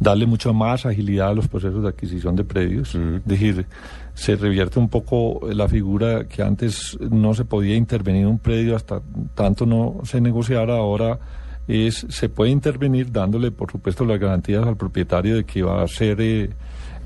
[0.00, 2.94] darle mucha más agilidad a los procesos de adquisición de predios.
[2.94, 3.66] Es decir,
[4.14, 8.76] se revierte un poco la figura que antes no se podía intervenir en un predio
[8.76, 9.02] hasta
[9.34, 11.18] tanto no se negociara, ahora
[11.68, 15.88] es se puede intervenir dándole, por supuesto, las garantías al propietario de que va a
[15.88, 16.50] ser, eh,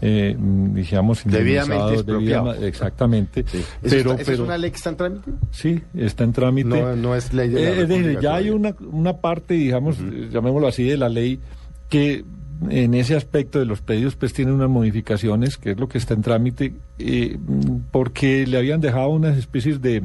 [0.00, 2.54] eh, digamos, Debidamente expropiado.
[2.54, 3.40] exactamente.
[3.40, 5.30] ¿Eso Pero, está- ¿eso es pero una ley que está en trámite?
[5.50, 6.68] sí, está en trámite.
[6.68, 9.54] No, no es ley de la Eh, es decir, República ya hay una, una parte,
[9.54, 11.40] digamos, eh, llamémoslo así, de la ley
[11.88, 12.24] que
[12.70, 16.14] en ese aspecto de los predios pues tiene unas modificaciones, que es lo que está
[16.14, 20.02] en trámite, eh, mm, porque le habían dejado unas especies de,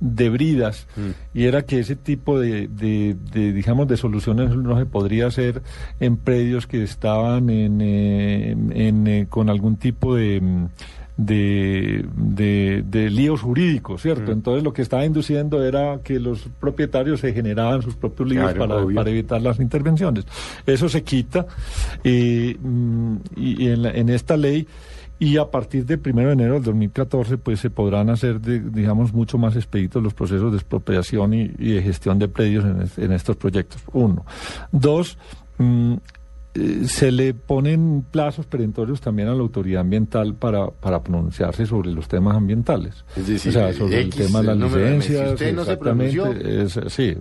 [0.00, 0.86] de bridas
[1.32, 5.62] y era que ese tipo de, de, de, digamos de soluciones no se podría hacer
[6.00, 10.66] en predios que estaban en, eh, en, eh, con algún tipo de mm,
[11.16, 14.32] de, de, de líos jurídicos, ¿cierto?
[14.32, 18.88] Entonces lo que estaba induciendo era que los propietarios se generaban sus propios líos Claro,
[18.92, 20.26] para, evitar las intervenciones.
[20.66, 21.46] Eso se quita
[22.02, 24.66] eh, mm, y, en, la- en esta ley
[25.20, 29.12] y a partir del 1 de enero del 2014 pues se podrán hacer de- digamos
[29.14, 32.98] mucho más expeditos los procesos de expropiación y, y de gestión de predios en, es-
[32.98, 33.80] en estos proyectos.
[33.92, 34.24] Uno.
[34.72, 35.16] Dos,
[35.58, 35.94] mm,
[36.86, 42.06] se le ponen plazos perentorios también a la autoridad ambiental para, para pronunciarse sobre los
[42.06, 43.04] temas ambientales.
[43.16, 45.26] Es decir, o sea, sobre X, el tema de las licencias.
[45.28, 46.62] Si usted no se exactamente, pronunció.
[46.62, 47.14] es- sí.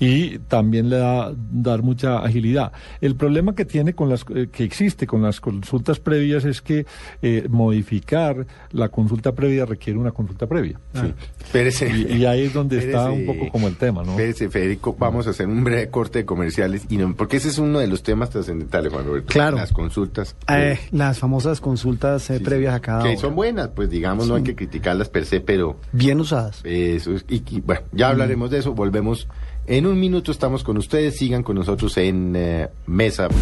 [0.00, 2.72] Y también le da dar mucha agilidad.
[3.00, 6.84] El problema que tiene con las eh, que existe con las consultas previas es que
[7.22, 10.78] eh, modificar la consulta previa requiere una consulta previa.
[10.94, 11.12] Sí.
[11.42, 11.88] Espérese.
[11.88, 14.10] Y, y ahí es donde está un poco como el tema, ¿no?
[14.12, 17.58] Espérese, Federico, vamos a hacer un breve corte de comerciales, y no- porque ese es
[17.58, 19.32] uno de los temas trascendentales, Juan Roberto.
[19.32, 19.56] Claro.
[19.56, 20.36] Las consultas.
[20.48, 23.18] Eh, las famosas consultas eh, Sí, previas a cada Que hora.
[23.18, 26.60] son buenas, pues digamos, no hay que criticarlas per se, pero Bien usadas.
[26.64, 27.24] eso es.
[27.28, 29.28] Y, y, bueno, ya hablaremos de eso, volvemos.
[29.66, 33.38] En un minuto estamos con ustedes, sigan con nosotros en eh, Mesa Blue.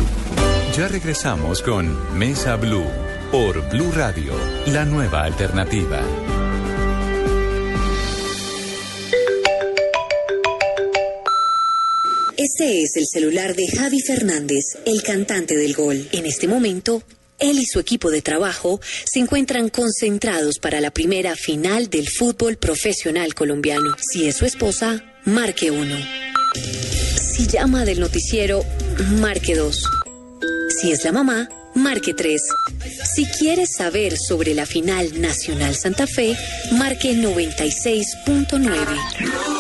[0.77, 2.85] Ya regresamos con Mesa Blue
[3.33, 4.33] por Blue Radio,
[4.67, 6.01] la nueva alternativa.
[12.43, 16.09] Este es el celular de Javi Fernández, el cantante del gol.
[16.11, 17.03] En este momento,
[17.39, 22.57] él y su equipo de trabajo se encuentran concentrados para la primera final del fútbol
[22.57, 23.95] profesional colombiano.
[24.01, 25.99] Si es su esposa, marque uno.
[27.21, 28.65] Si llama del noticiero,
[29.19, 29.85] marque dos.
[30.81, 32.41] Si es la mamá, marque 3.
[33.15, 36.35] Si quieres saber sobre la final Nacional Santa Fe,
[36.73, 39.60] marque 96.9.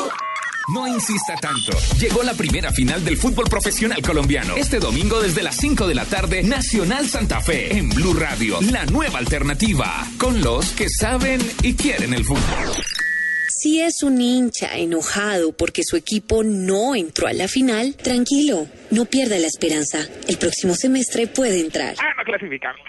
[0.72, 1.72] No insista tanto.
[1.98, 4.56] Llegó la primera final del fútbol profesional colombiano.
[4.56, 8.84] Este domingo desde las 5 de la tarde, Nacional Santa Fe en Blue Radio, la
[8.86, 12.68] nueva alternativa, con los que saben y quieren el fútbol.
[13.48, 19.06] Si es un hincha enojado porque su equipo no entró a la final, tranquilo, no
[19.06, 20.06] pierda la esperanza.
[20.28, 21.96] El próximo semestre puede entrar.
[21.98, 22.80] Ah, no clasificamos.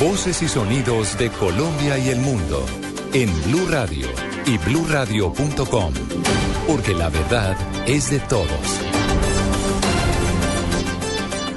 [0.00, 2.64] Voces y sonidos de Colombia y el mundo
[3.12, 4.06] en Blue Radio
[4.46, 5.92] y bluradio.com,
[6.66, 7.54] porque la verdad
[7.86, 8.48] es de todos.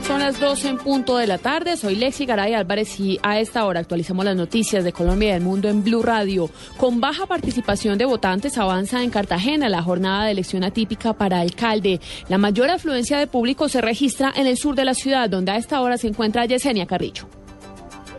[0.06, 1.77] Son las 12 en punto de la tarde.
[1.77, 5.41] Soy Lexi Garay Álvarez y a esta hora actualizamos las noticias de Colombia y del
[5.41, 6.49] mundo en Blue Radio.
[6.75, 12.01] Con baja participación de votantes avanza en Cartagena la jornada de elección atípica para alcalde.
[12.27, 15.56] La mayor afluencia de público se registra en el sur de la ciudad, donde a
[15.56, 17.25] esta hora se encuentra Yesenia Carrillo.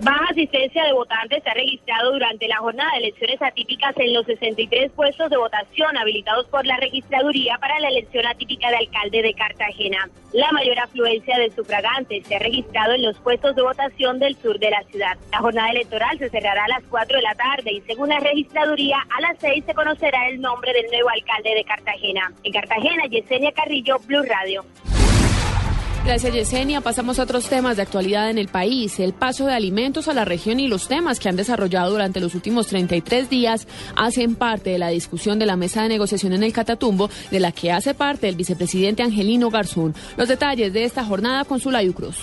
[0.04, 4.26] Baja asistencia de votantes se ha registrado durante la jornada de elecciones atípicas en los
[4.26, 9.32] 63 puestos de votación habilitados por la registraduría para la elección atípica de alcalde de
[9.32, 10.10] Cartagena.
[10.34, 14.58] La mayor afluencia de sufragantes se ha registrado en los puestos de votación del sur
[14.58, 15.16] de la ciudad.
[15.32, 18.98] La jornada electoral se cerrará a las 4 de la tarde y según la registraduría
[19.08, 22.30] a las 6 se conocerá el nombre del nuevo alcalde de Cartagena.
[22.42, 24.66] En Cartagena, Yesenia Carrillo, Blue Radio.
[26.04, 26.82] Gracias, Yesenia.
[26.82, 29.00] Pasamos a otros temas de actualidad en el país.
[29.00, 32.34] El paso de alimentos a la región y los temas que han desarrollado durante los
[32.34, 36.52] últimos 33 días hacen parte de la discusión de la mesa de negociación en el
[36.52, 39.94] Catatumbo, de la que hace parte el vicepresidente Angelino Garzón.
[40.18, 42.16] Los detalles de esta jornada con Sulayu Cruz.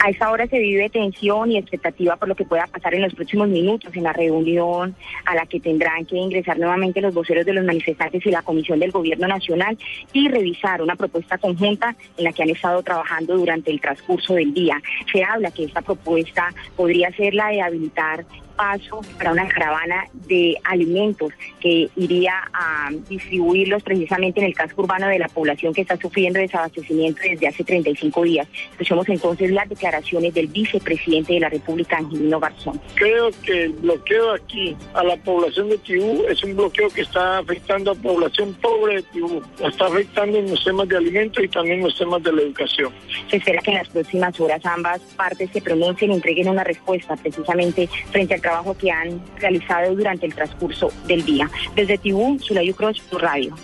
[0.00, 3.14] A esta hora se vive tensión y expectativa por lo que pueda pasar en los
[3.14, 7.52] próximos minutos en la reunión a la que tendrán que ingresar nuevamente los voceros de
[7.52, 9.76] los manifestantes y la Comisión del Gobierno Nacional
[10.12, 14.54] y revisar una propuesta conjunta en la que han estado trabajando durante el transcurso del
[14.54, 14.80] día.
[15.12, 18.24] Se habla que esta propuesta podría ser la de habilitar
[18.58, 25.06] paso para una caravana de alimentos que iría a distribuirlos precisamente en el casco urbano
[25.06, 28.48] de la población que está sufriendo desabastecimiento desde hace 35 días.
[28.72, 32.80] Escuchemos entonces las declaraciones del vicepresidente de la República, Angelino Garzón.
[32.96, 37.38] Creo que el bloqueo aquí a la población de Tibú es un bloqueo que está
[37.38, 39.40] afectando a la población pobre de Tibú.
[39.60, 42.42] La está afectando en los temas de alimentos y también en los temas de la
[42.42, 42.92] educación.
[43.30, 47.14] Se espera que en las próximas horas ambas partes se pronuncien y entreguen una respuesta
[47.16, 51.50] precisamente frente al trabajo que han realizado durante el transcurso del día.
[51.74, 53.54] Desde Tibú, Sulayu Cruz, Blue Radio.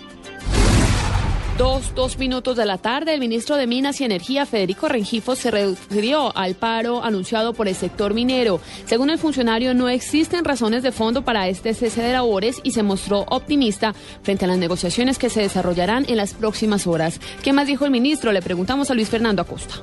[1.57, 5.49] Dos, dos minutos de la tarde, el ministro de Minas y Energía, Federico Rengifo, se
[5.51, 8.59] refirió al paro anunciado por el sector minero.
[8.85, 12.83] Según el funcionario, no existen razones de fondo para este cese de labores y se
[12.83, 17.21] mostró optimista frente a las negociaciones que se desarrollarán en las próximas horas.
[17.41, 18.33] ¿Qué más dijo el ministro?
[18.33, 19.75] Le preguntamos a Luis Fernando Acosta.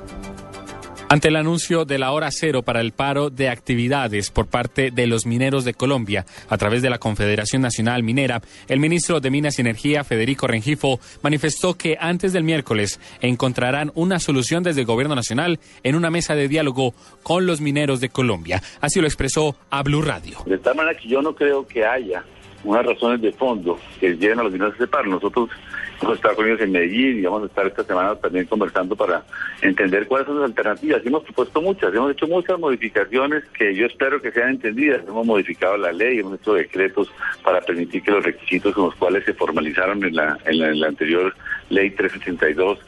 [1.13, 5.05] Ante el anuncio de la hora cero para el paro de actividades por parte de
[5.05, 9.59] los mineros de Colombia a través de la Confederación Nacional Minera, el ministro de Minas
[9.59, 15.13] y Energía, Federico Rengifo, manifestó que antes del miércoles encontrarán una solución desde el Gobierno
[15.13, 18.63] Nacional en una mesa de diálogo con los mineros de Colombia.
[18.81, 20.39] Así lo expresó a Blue Radio.
[20.47, 22.23] De tal manera que yo no creo que haya
[22.63, 25.11] unas razones de fondo que lleven a los mineros a ese paro.
[25.11, 25.51] Nosotros
[26.01, 28.95] Vamos a estar con ellos en Medellín y vamos a estar esta semana también conversando
[28.95, 29.23] para
[29.61, 31.01] entender cuáles son las alternativas.
[31.03, 35.01] Y hemos propuesto muchas, hemos hecho muchas modificaciones que yo espero que sean entendidas.
[35.07, 37.11] Hemos modificado la ley, hemos hecho decretos
[37.43, 41.33] para permitir que los requisitos con los cuales se formalizaron en la, en la, anterior
[41.69, 42.79] ley 382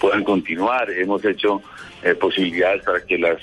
[0.00, 0.90] puedan continuar.
[0.90, 1.62] Hemos hecho
[2.02, 3.40] eh, posibilidades para que las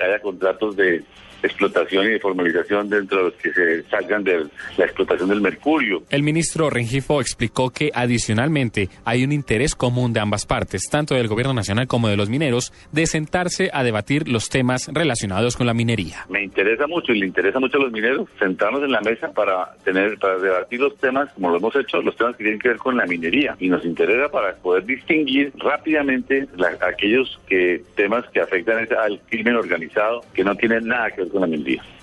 [0.00, 1.02] haya contratos de
[1.42, 6.02] explotación y de formalización dentro de los que se salgan de la explotación del mercurio.
[6.10, 11.28] El ministro Rengifo explicó que adicionalmente hay un interés común de ambas partes, tanto del
[11.28, 15.74] gobierno nacional como de los mineros, de sentarse a debatir los temas relacionados con la
[15.74, 16.26] minería.
[16.28, 19.74] Me interesa mucho y le interesa mucho a los mineros sentarnos en la mesa para
[19.84, 22.78] tener para debatir los temas, como lo hemos hecho, los temas que tienen que ver
[22.78, 26.48] con la minería y nos interesa para poder distinguir rápidamente
[26.80, 31.29] aquellos que temas que afectan al crimen organizado que no tienen nada que ver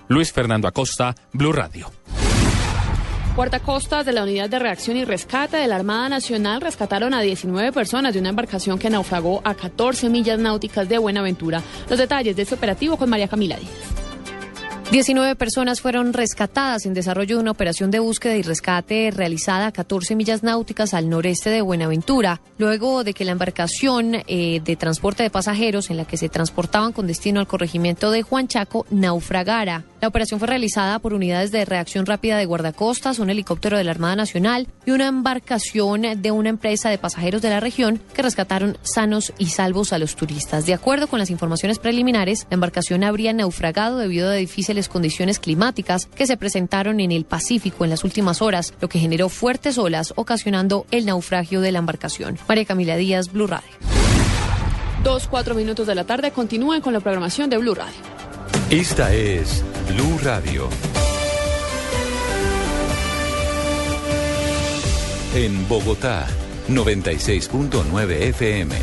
[0.08, 1.92] Luis Fernando Acosta, Blue Radio.
[3.64, 7.72] Costas de la Unidad de Reacción y Rescate de la Armada Nacional rescataron a 19
[7.72, 11.62] personas de una embarcación que naufragó a 14 millas náuticas de Buenaventura.
[11.88, 14.07] Los detalles de este operativo con María Camila Díaz.
[14.90, 19.72] 19 personas fueron rescatadas en desarrollo de una operación de búsqueda y rescate realizada a
[19.74, 25.24] 14 millas náuticas al noreste de Buenaventura, luego de que la embarcación eh, de transporte
[25.24, 29.84] de pasajeros en la que se transportaban con destino al corregimiento de Juan Chaco naufragara.
[30.00, 33.92] La operación fue realizada por unidades de reacción rápida de guardacostas, un helicóptero de la
[33.92, 38.78] Armada Nacional y una embarcación de una empresa de pasajeros de la región que rescataron
[38.84, 40.66] sanos y salvos a los turistas.
[40.66, 44.34] De acuerdo con las informaciones preliminares, la embarcación habría naufragado debido a
[44.78, 49.00] difíciles condiciones climáticas que se presentaron en el Pacífico en las últimas horas, lo que
[49.00, 52.38] generó fuertes olas ocasionando el naufragio de la embarcación.
[52.48, 53.68] María Camila Díaz, Blue Radio.
[55.04, 57.96] Dos, cuatro minutos de la tarde continúen con la programación de Blue Radio.
[58.70, 60.70] Esta es Blue Radio.
[65.34, 66.28] En Bogotá,
[66.70, 68.76] 96.9 FM.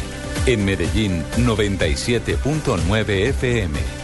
[0.47, 4.04] En Medellín, 97.9 FM.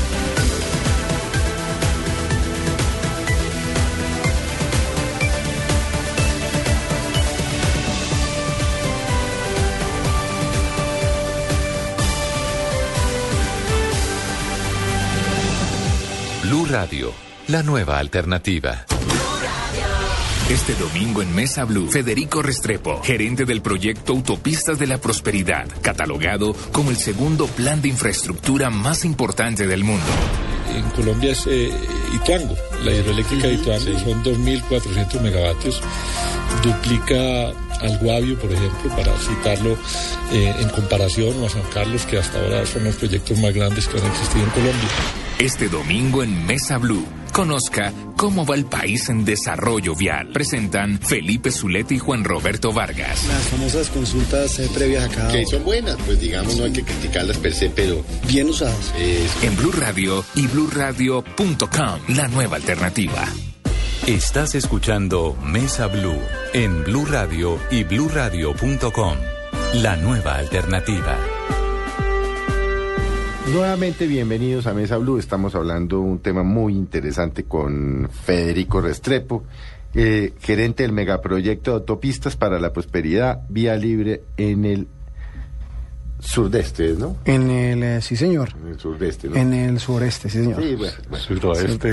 [17.51, 18.85] la nueva alternativa.
[20.49, 26.55] Este domingo en Mesa Blue, Federico Restrepo, gerente del proyecto Autopistas de la Prosperidad, catalogado
[26.71, 30.05] como el segundo plan de infraestructura más importante del mundo.
[30.73, 31.69] En Colombia es eh,
[32.15, 35.81] Ituango, la hidroeléctrica de Ituango, son 2.400 megavatios,
[36.63, 37.49] duplica
[37.81, 39.77] al Guavio, por ejemplo, para citarlo
[40.31, 43.89] eh, en comparación o a San Carlos, que hasta ahora son los proyectos más grandes
[43.89, 44.89] que han existido en Colombia.
[45.37, 47.20] Este domingo en Mesa Blue.
[47.41, 50.27] Conozca cómo va el país en desarrollo vial.
[50.27, 53.25] Presentan Felipe Zuleta y Juan Roberto Vargas.
[53.25, 55.27] Las famosas consultas eh, previas acá.
[55.29, 58.05] Que son buenas, pues digamos, no hay que criticarlas per se, pero.
[58.27, 58.93] Bien usadas.
[59.41, 63.27] En Blue Radio y BlueRadio.com, la nueva alternativa.
[64.05, 66.21] Estás escuchando Mesa Blue
[66.53, 69.17] en Blue Radio y BlueRadio.com,
[69.73, 71.17] la nueva alternativa.
[73.47, 75.17] Nuevamente bienvenidos a Mesa Blue.
[75.17, 79.43] Estamos hablando un tema muy interesante con Federico Restrepo,
[79.93, 84.87] eh, gerente del megaproyecto de autopistas para la prosperidad vía libre en el
[86.19, 87.17] surdeste, ¿no?
[87.25, 88.49] En el, eh, sí señor.
[88.61, 89.35] En el surdeste, ¿no?
[89.35, 90.61] En el sureste, sí señor.
[90.63, 90.93] Sí, bueno.
[91.09, 91.25] bueno.
[91.25, 91.89] Suroeste.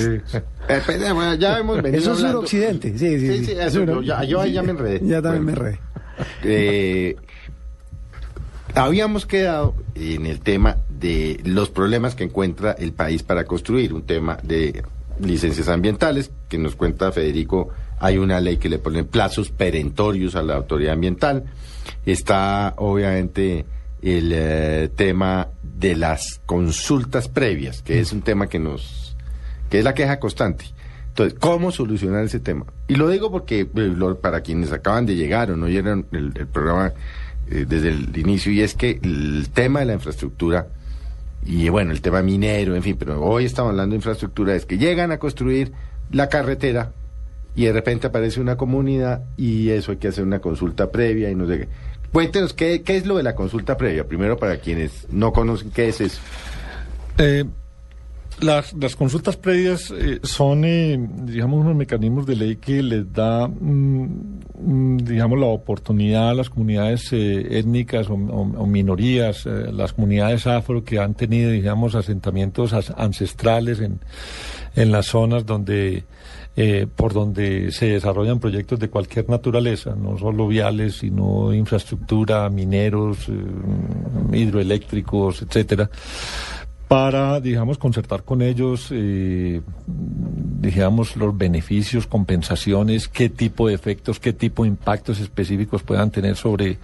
[0.69, 3.27] Eh, pues, bueno, ya hemos venido Eso es hablando- suroccidente, sí, sí.
[3.27, 3.45] Sí, sí.
[3.47, 5.01] sí, eso, yo, ya, yo ahí ya me enredé.
[5.03, 5.63] Ya también Bueno.
[5.63, 5.81] me enredé.
[6.45, 7.17] Eh,
[8.75, 14.03] habíamos quedado en el tema de los problemas que encuentra el país para construir, un
[14.03, 14.83] tema de
[15.21, 20.43] licencias ambientales, que nos cuenta Federico, hay una ley que le pone plazos perentorios a
[20.43, 21.45] la autoridad ambiental.
[22.07, 23.65] Está obviamente
[24.03, 29.17] el eh, tema de las consultas previas, que es un tema que nos,
[29.71, 30.67] que es la queja constante.
[31.09, 32.67] Entonces, ¿cómo solucionar ese tema?
[32.87, 36.47] Y lo digo porque eh, para quienes acaban de llegar o no oyeron el, el
[36.47, 36.93] programa
[37.51, 40.69] eh, desde el inicio, y es que el tema de la infraestructura,
[41.45, 44.79] y bueno, el tema minero, en fin, pero hoy estamos hablando de infraestructura, es que
[44.79, 45.73] llegan a construir
[46.11, 46.93] la carretera
[47.55, 51.35] y de repente aparece una comunidad y eso hay que hacer una consulta previa y
[51.35, 51.69] no sé qué.
[52.13, 55.89] Cuéntenos qué, qué es lo de la consulta previa, primero para quienes no conocen qué
[55.89, 56.21] es eso.
[57.19, 57.45] Eh,
[58.41, 63.49] las, las consultas previas eh, son, eh, digamos, unos mecanismos de ley que les da,
[63.49, 68.17] mm, mm, digamos, la oportunidad a las comunidades eh, étnicas o,
[68.67, 74.01] minorías, eh, las comunidades afro que han tenido, digamos, asentamientos as- ancestrales en,
[74.77, 76.05] en las zonas donde
[76.61, 83.29] eh, por donde se desarrollan proyectos de cualquier naturaleza, no solo viales, sino infraestructura, mineros,
[83.29, 85.89] eh, hidroeléctricos, etcétera
[86.89, 94.33] para, digamos, concertar con ellos, eh, digamos, los beneficios, compensaciones, qué tipo de efectos, qué
[94.33, 96.79] tipo de impactos específicos puedan tener sobre,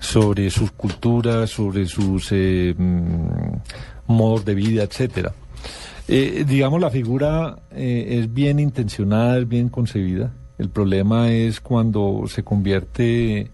[0.00, 3.56] sobre sus culturas, sobre sus eh, mm,
[4.06, 5.34] modos de vida, etcétera.
[6.08, 10.32] Eh, digamos, la figura eh, es bien intencionada, es bien concebida.
[10.56, 13.50] El problema es cuando se convierte...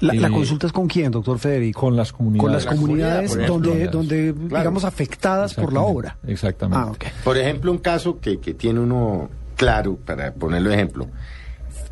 [0.00, 1.80] La, la eh, consulta es con quién, doctor Federico?
[1.80, 2.42] Con las comunidades.
[2.42, 3.58] Con las comunidades ejemplo.
[3.58, 4.62] donde, donde Claro.
[4.62, 6.18] digamos, afectadas por la obra.
[6.26, 7.06] Exactamente.
[7.06, 7.12] Ah.
[7.24, 11.08] Por ejemplo, un caso que, que tiene uno claro, para ponerlo de ejemplo,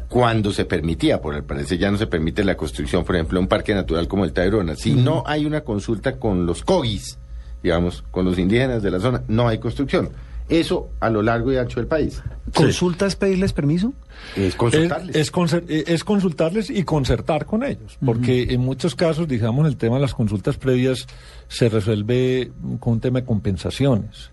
[0.08, 3.42] cuando se permitía, por el parecer ya no se permite la construcción, por ejemplo, de
[3.42, 4.74] un parque natural como el Tayrona.
[4.74, 7.18] Si no hay una consulta con los cogis,
[7.62, 10.10] digamos, con los indígenas de la zona, no hay construcción.
[10.50, 12.22] Eso a lo largo y ancho del país.
[12.54, 13.92] ¿Consulta es pedirles permiso?
[14.36, 15.14] Es consultarles.
[15.16, 19.66] Es, es concer- eh, es consultarles y concertar con ellos, porque en muchos casos, digamos,
[19.68, 21.06] el tema de las consultas previas
[21.48, 24.30] se resuelve con un tema de compensaciones.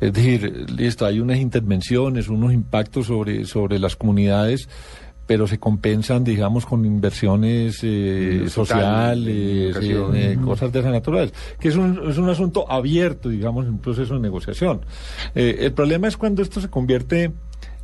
[0.00, 4.68] Es decir, listo, hay unas intervenciones, unos impactos sobre, sobre las comunidades,
[5.30, 10.16] pero se compensan, digamos, con inversiones eh, sociales, educación.
[10.16, 13.78] eh, cosas de esa naturaleza, que es un, es un asunto abierto, digamos, en un
[13.78, 14.80] proceso de negociación.
[15.36, 17.30] Eh, el problema es cuando esto se convierte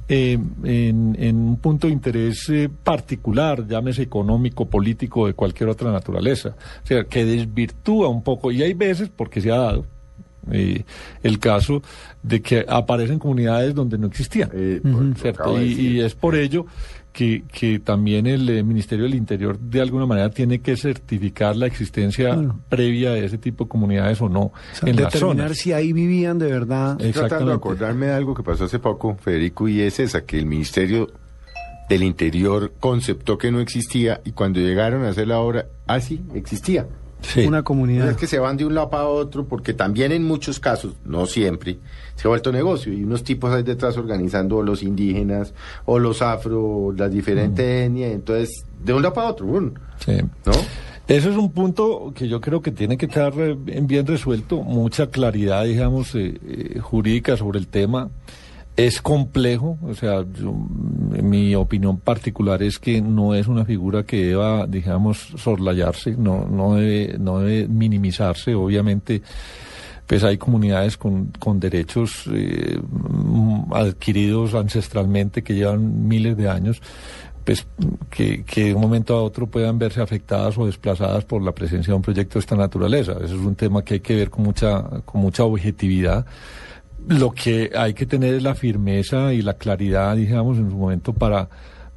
[0.08, 5.92] eh, en, en un punto de interés eh, particular, llámese económico, político, de cualquier otra
[5.92, 6.56] naturaleza.
[6.82, 9.86] O sea, que desvirtúa un poco, y hay veces, porque se ha dado,
[10.50, 10.82] eh,
[11.22, 11.80] el caso
[12.24, 14.50] de que aparecen comunidades donde no existían.
[15.16, 15.62] ¿cierto?
[15.62, 16.66] y es por ello
[17.16, 21.64] que, que también el eh, Ministerio del Interior de alguna manera tiene que certificar la
[21.64, 22.38] existencia
[22.68, 26.38] previa de ese tipo de comunidades o no O sea, en determinar si ahí vivían
[26.38, 26.90] de verdad.
[27.00, 27.54] Estoy tratando de Exactamente.
[27.54, 31.10] acordarme de algo que pasó hace poco, Federico, y es esa, que el Ministerio
[31.88, 36.00] del Interior conceptó que no existía y cuando llegaron a hacer la obra, ah,
[37.26, 37.46] sí.
[37.46, 38.08] Una comunidad.
[38.08, 41.26] Es que se van de un lado para otro porque también en muchos casos, no
[41.26, 41.78] siempre,
[42.14, 45.54] se ha vuelto negocio y unos tipos ahí detrás organizando los indígenas
[45.84, 49.72] o los afro, las diferentes etnias, entonces de un lado para otro, ¡bum!
[50.04, 50.18] Sí.
[50.44, 50.52] ¿no?
[51.08, 54.62] Eso es un punto que yo creo que tiene que estar eh, bien bien resuelto,
[54.62, 58.10] mucha claridad, digamos, eh, eh, jurídica sobre el tema.
[58.76, 64.26] Es complejo, o sea, yo, mi opinión particular es que no es una figura que
[64.26, 69.22] deba, digamos, soslayarse, no, no, debe, no debe minimizarse, obviamente
[70.06, 72.78] pues hay comunidades con, con derechos eh,
[73.72, 76.80] adquiridos ancestralmente que llevan miles de años,
[77.44, 77.66] pues
[78.10, 81.92] que, que de un momento a otro puedan verse afectadas o desplazadas por la presencia
[81.92, 83.12] de un proyecto de esta naturaleza.
[83.12, 86.26] Eso es un tema que hay que ver con mucha, con mucha objetividad.
[87.06, 91.12] Lo que hay que tener es la firmeza y la claridad, digamos, en su momento
[91.12, 91.48] para,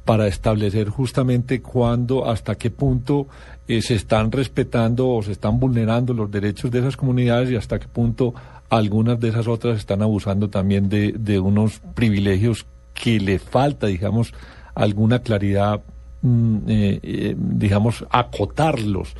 [0.04, 3.26] para establecer justamente cuándo, hasta qué punto
[3.66, 7.78] eh, se están respetando o se están vulnerando los derechos de esas comunidades y hasta
[7.78, 8.34] qué punto
[8.68, 14.32] algunas de esas otras están abusando también de, de unos privilegios que le falta, digamos,
[14.74, 15.80] alguna claridad,
[16.22, 19.14] eh, eh, digamos, acotarlos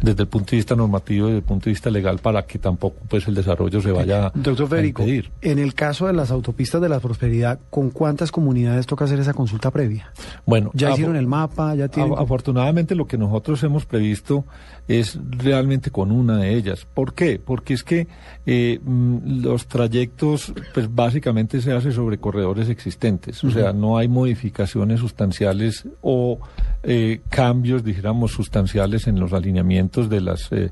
[0.00, 2.58] desde el punto de vista normativo y desde el punto de vista legal para que
[2.58, 5.30] tampoco pues el desarrollo se vaya Doctor a impedir.
[5.40, 9.32] en el caso de las autopistas de la prosperidad, ¿con cuántas comunidades toca hacer esa
[9.32, 10.12] consulta previa?
[10.44, 11.74] Bueno, ¿Ya hicieron el mapa?
[11.74, 12.14] ¿Ya tienen...?
[12.18, 14.44] Afortunadamente lo que nosotros hemos previsto
[14.88, 16.86] es realmente con una de ellas.
[16.92, 17.40] ¿Por qué?
[17.44, 18.08] Porque es que
[18.46, 23.42] eh, mm, los trayectos, pues básicamente se hace sobre corredores existentes.
[23.44, 26.40] O sea, no hay modificaciones sustanciales o
[26.82, 30.50] eh, cambios, dijéramos, sustanciales en los alineamientos de las...
[30.52, 30.70] eh,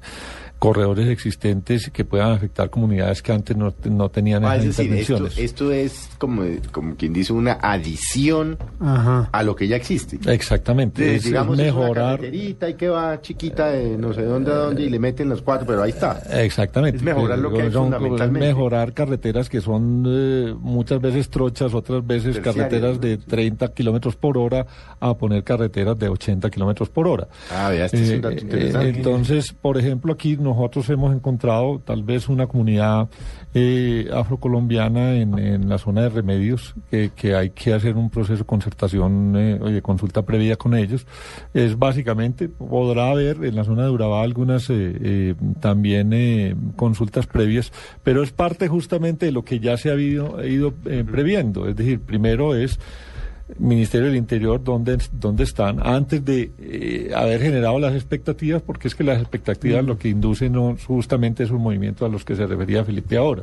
[0.60, 4.84] corredores existentes que puedan afectar comunidades que antes no, no tenían Ah, esas es decir,
[4.92, 5.38] intervenciones.
[5.38, 9.30] esto es como, como quien dice una adición Ajá.
[9.32, 10.18] a lo que ya existe.
[10.32, 12.16] Exactamente, De- es, digamos, es una mejorar.
[12.18, 15.40] carreterita y que va chiquita de no sé dónde a dónde y le meten los
[15.40, 16.20] cuatro, pero ahí está.
[16.30, 16.98] Exactamente.
[16.98, 18.46] Es mejorar lo que hay Son- fundamentalmente.
[18.48, 23.00] mejorar carreteras que son eh, muchas veces trochas, otras veces Terciarias, carreteras ¿no?
[23.00, 24.66] de 30 kilómetros por hora
[25.00, 27.28] a poner carreteras de 80 kilómetros por hora.
[27.50, 28.86] Ah, vea, este es un dato Eh, interesante.
[28.88, 33.08] eh, entonces, por ejemplo, aquí nosotros hemos encontrado tal vez una comunidad
[33.54, 39.34] eh, afrocolombiana en, la zona de remedios que, hay que hacer un proceso de concertación
[39.36, 41.06] eh, o de consulta previa con ellos.
[41.54, 47.72] Es básicamente, podrá haber en la zona de Urabá algunas eh, eh, también consultas previas,
[48.02, 50.36] pero es parte justamente de lo que ya se ha ido,
[51.10, 51.68] previendo.
[51.68, 52.78] Es decir, primero es
[53.58, 58.94] Ministerio del Interior dónde, dónde están antes de eh, haber generado las expectativas, porque es
[58.94, 62.84] que las expectativas lo que inducen no, justamente esos movimientos a los que se refería
[62.84, 63.42] Felipe ahora.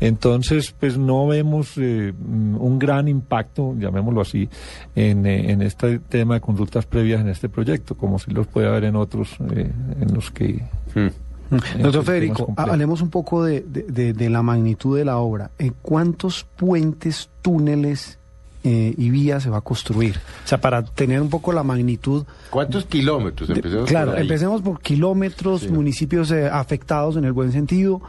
[0.00, 4.48] Entonces, pues no vemos eh, un gran impacto, llamémoslo así,
[4.94, 8.68] en, eh, en este tema de consultas previas en este proyecto, como si los puede
[8.68, 9.70] haber en otros eh,
[10.00, 10.62] en los que...
[10.94, 11.12] en
[11.50, 15.50] Doctor otros Federico, hablemos un poco de, de- de- de la magnitud de la obra.
[15.58, 18.18] ¿En cuántos puentes, túneles
[18.64, 20.16] eh, y vías se va a construir?
[20.44, 22.24] O sea, para tener un poco la magnitud.
[22.50, 23.48] ¿Cuántos kilómetros?
[23.48, 28.00] de- Empecemos claro, por empecemos por kilómetros, municipios eh, afectados en el buen sentido,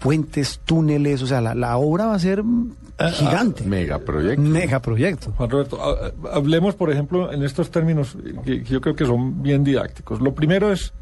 [0.00, 2.72] puentes, túneles, o sea, la, la obra va a ser mm,
[3.14, 3.64] gigante.
[3.64, 4.42] Megaproyecto.
[4.42, 5.32] Megaproyecto.
[5.36, 9.42] Juan Roberto, ha- hablemos, por ejemplo, en estos términos que, que yo creo que son
[9.42, 10.20] bien didácticos.
[10.20, 10.92] Lo primero es,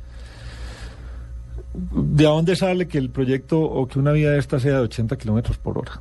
[1.92, 5.16] ¿de dónde sale que el proyecto o que una vía de esta sea de 80
[5.16, 5.92] kilómetros por hora?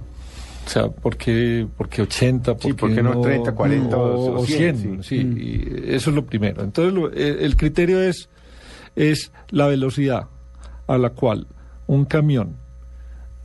[0.70, 2.56] O sea, ¿por qué, por qué 80?
[2.60, 5.04] Sí, ¿por qué no 30, 40 o- o 100, 100?
[5.04, 5.18] sí.
[5.18, 5.38] Sí, Mm.
[5.40, 6.62] y eso es lo primero.
[6.64, 8.30] Entonces, lo- eh, el criterio es,
[8.96, 10.28] es la velocidad
[10.86, 11.48] a la cual
[11.88, 12.56] un camión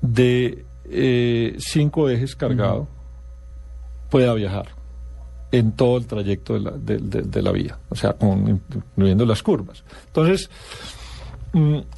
[0.03, 2.89] de eh, cinco ejes cargado
[4.11, 4.67] pueda viajar
[5.51, 9.25] en todo el trayecto de la, de, de- de la vía, o sea, con, incluyendo
[9.25, 9.83] las curvas.
[10.09, 10.51] Entonces,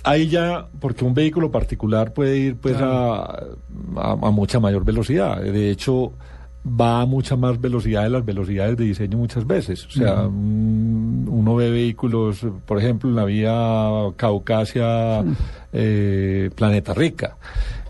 [0.03, 3.47] ahí ya, porque un vehículo particular puede ir pues a, a-
[3.97, 6.13] a mucha mayor velocidad, de hecho
[6.69, 11.29] va a mucha más velocidad de las velocidades de diseño muchas veces, o sea, mm,
[11.29, 13.55] uno ve vehículos, por ejemplo, en la vía
[14.17, 15.25] Caucasia,
[15.73, 17.37] eh, Planeta Rica,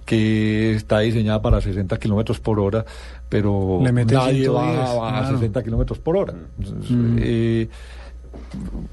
[0.05, 2.85] que está diseñada para 60 kilómetros por hora,
[3.29, 5.39] pero nadie 110, va a, a claro.
[5.39, 6.35] 60 kilómetros por hora.
[6.59, 7.17] Entonces, Mm.
[7.21, 7.69] eh,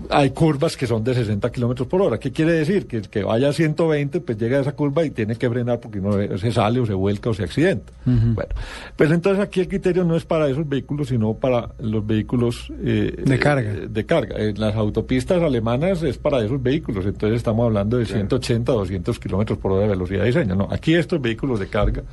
[0.10, 2.20] hay curvas que son de 60 kilómetros por hora.
[2.20, 2.86] ¿Qué quiere decir?
[2.88, 5.80] Que el que vaya a 120, pues llega a esa curva y tiene que frenar
[5.80, 7.92] porque no se sale o se vuelca o se accidenta.
[8.06, 8.50] Bueno,
[8.96, 13.16] pues entonces aquí el criterio no es para esos vehículos, sino para los vehículos eh,
[13.26, 13.72] De carga.
[13.72, 14.38] eh, de carga.
[14.38, 19.58] En las autopistas alemanas es para esos vehículos, entonces estamos hablando de 180, 200 kilómetros
[19.60, 20.56] por hora de velocidad de diseño.
[20.56, 22.04] No, aquí estos vehículos de carga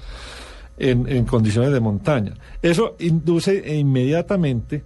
[0.78, 2.32] en, en condiciones de montaña.
[2.62, 4.82] Eso induce inmediatamente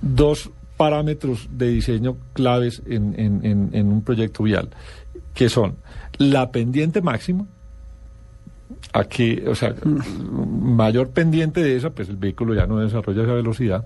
[0.00, 4.70] dos parámetros de diseño claves en, en- en- en un proyecto vial,
[5.34, 5.76] que son
[6.18, 7.46] la pendiente máxima,
[8.92, 13.84] aquí, o sea, mayor pendiente de esa, pues el vehículo ya no desarrolla esa velocidad.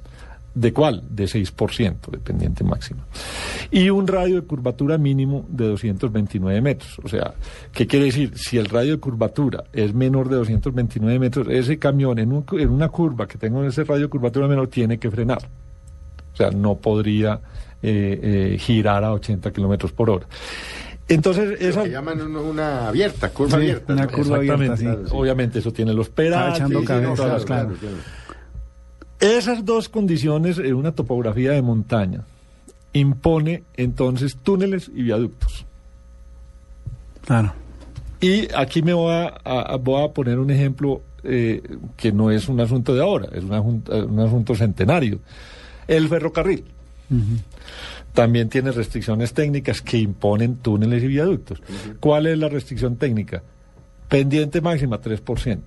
[0.54, 1.04] ¿De cuál?
[1.08, 3.06] De 6% de pendiente máxima.
[3.70, 6.98] Y un radio de curvatura mínimo de 229 metros.
[7.04, 7.34] O sea,
[7.72, 8.36] ¿qué quiere decir?
[8.36, 12.70] Si el radio de curvatura es menor de 229 metros, ese camión en, un en
[12.70, 15.38] una curva que tenga ese radio de curvatura menor tiene que frenar.
[16.38, 17.40] O sea, no podría
[17.82, 20.26] eh, eh, girar a 80 kilómetros por hora.
[21.08, 21.82] Entonces, Lo esa...
[21.82, 23.92] que llaman un- una abierta, curva Sí, abierta.
[23.92, 24.10] una ¿no?
[24.12, 24.86] curva abierta, sí.
[25.10, 26.54] Obviamente eso tiene los pedales.
[26.56, 26.86] echando sí,
[27.44, 27.72] claro.
[29.18, 32.22] Esas dos condiciones en una topografía de montaña
[32.92, 35.66] impone entonces túneles y viaductos.
[37.24, 37.52] Claro.
[38.20, 41.62] Y aquí me voy a, a- voy a poner un ejemplo eh,
[41.96, 45.18] que no es un asunto de ahora, es un asunto, un asunto centenario.
[45.88, 46.64] El ferrocarril
[48.12, 51.62] también tiene restricciones técnicas que imponen túneles y viaductos.
[52.00, 53.42] ¿Cuál es la restricción técnica?
[54.08, 55.60] Pendiente máxima 3%.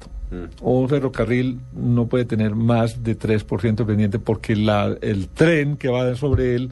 [0.62, 5.90] Un ferrocarril no puede tener más de 3% de pendiente porque la, el tren que
[5.90, 6.72] va sobre él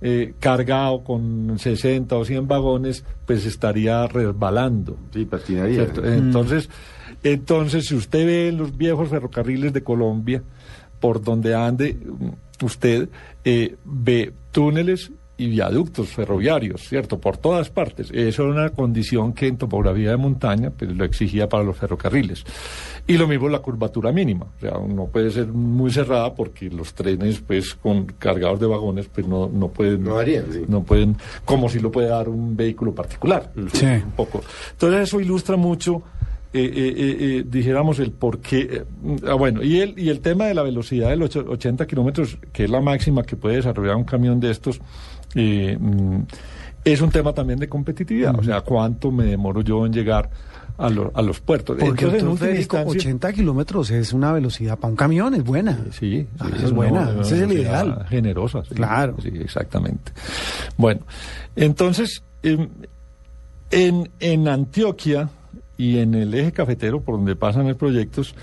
[0.00, 4.96] eh, cargado con 60 o 100 vagones, pues estaría resbalando.
[5.12, 5.74] Sí, patinaría.
[5.74, 6.04] ¿cierto?
[6.04, 6.68] Entonces,
[7.24, 10.42] entonces, si usted ve en los viejos ferrocarriles de Colombia,
[11.00, 13.08] por donde ande mm, usted,
[13.44, 17.20] eh, ve túneles y viaductos ferroviarios, ¿cierto?
[17.20, 18.10] Por todas partes.
[18.12, 22.44] Eso era una condición que en topografía de montaña pues, lo exigía para los ferrocarriles.
[23.06, 24.46] Y lo mismo la curvatura mínima.
[24.56, 29.08] O sea, no puede ser muy cerrada porque los trenes, pues, con cargados de vagones,
[29.08, 30.02] pues no, no pueden...
[30.02, 30.64] No harían, sí.
[30.66, 33.52] No pueden, como si lo puede dar un vehículo particular.
[33.72, 33.86] Sí.
[33.86, 34.42] Un poco.
[34.72, 36.02] Entonces eso ilustra mucho...
[36.52, 38.84] eh, eh, eh, eh, dijéramos el por qué.
[39.28, 42.38] ah, bueno, y el, y el tema de la velocidad de los ocho- 80 kilómetros,
[42.52, 44.80] que es la máxima que puede desarrollar un camión de estos,
[45.34, 46.16] mm,
[46.84, 48.38] es un tema también de competitividad.
[48.38, 50.30] O sea, cuánto me demoro yo en llegar
[50.78, 51.76] a, lo- a los puertos.
[51.78, 55.76] Porque Entonces, en Federico, instancia- 80 kilómetros es una velocidad para un camión, es buena.
[55.90, 58.06] Sí, Ah, es buena, ese es el ideal.
[58.08, 58.74] Generosa, sí.
[58.74, 59.16] Claro.
[59.20, 60.12] Sí, exactamente.
[60.76, 61.00] Bueno,
[61.56, 62.68] entonces, em,
[63.70, 65.28] en, en Antioquia
[65.78, 68.34] y en el eje cafetero, por donde pasan los proyectos,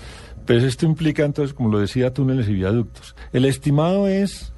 [0.46, 3.14] pues esto implica entonces, como lo decía, túneles y viaductos.
[3.32, 4.52] El estimado es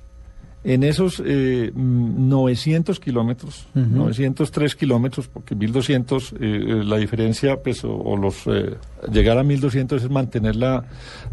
[0.65, 3.87] en esos eh, mm, 900 kilómetros, Ujú.
[3.87, 8.77] 903 kilómetros, porque 1200, eh, eh, la diferencia, pues, o, o los, eh,
[9.11, 10.85] llegar a 1200 es mantener la,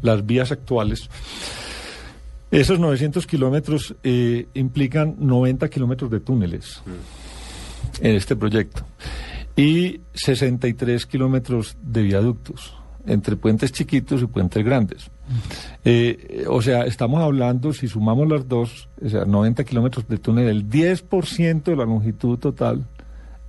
[0.02, 1.10] las vías actuales.
[2.50, 6.82] Esos 900 kilómetros eh, implican 90 kilómetros de túneles
[8.00, 8.86] en este proyecto
[9.56, 12.76] y 63 kilómetros de viaductos
[13.08, 15.12] entre puentes chiquitos y puentes grandes.
[15.84, 20.47] Eh, o sea, estamos hablando, si sumamos las dos, o sea, 90 kilómetros de túnel,
[20.47, 22.88] el 10% de la longitud total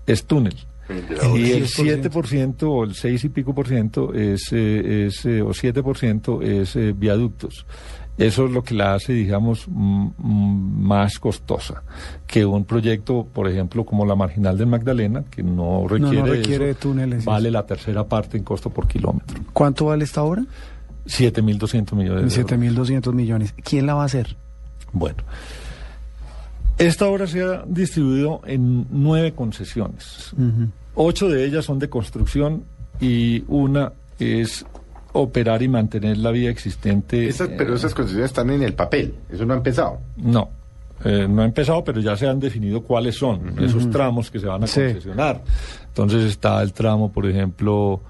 [0.06, 0.56] es túnel.
[0.88, 5.50] Y el 7% o el 6 y pico por ciento es, eh, es, eh, o
[5.50, 7.66] 7% es eh, viaductos.
[8.18, 11.82] Eso es lo que la hace, digamos, más costosa
[12.26, 16.70] que un proyecto, por ejemplo, como la marginal del Magdalena, que no requiere, de requiere
[16.70, 19.40] eso, túneles, vale la tercera parte en costo por kilómetro.
[19.52, 20.44] ¿Cuánto vale esta obra?
[21.06, 22.52] 7.200 millones de euros.
[22.52, 23.54] 7.200 millones.
[23.62, 24.34] ¿Quién la va a hacer?
[24.92, 25.22] Bueno,
[26.78, 30.34] esta obra se ha distribuido en nueve concesiones.
[30.94, 32.64] Ocho de ellas son de construcción
[32.98, 34.64] y una es
[35.16, 37.28] operar y mantener la vía existente.
[37.28, 39.98] Esas- pero eh, esas concesiones están en el papel, eso no ha empezado.
[40.16, 40.50] No,
[41.04, 44.46] eh, no ha empezado, pero ya se han definido cuáles son esos tramos que se
[44.46, 44.80] van a Sí.
[44.80, 45.42] concesionar.
[45.88, 48.00] Entonces está el tramo, por ejemplo,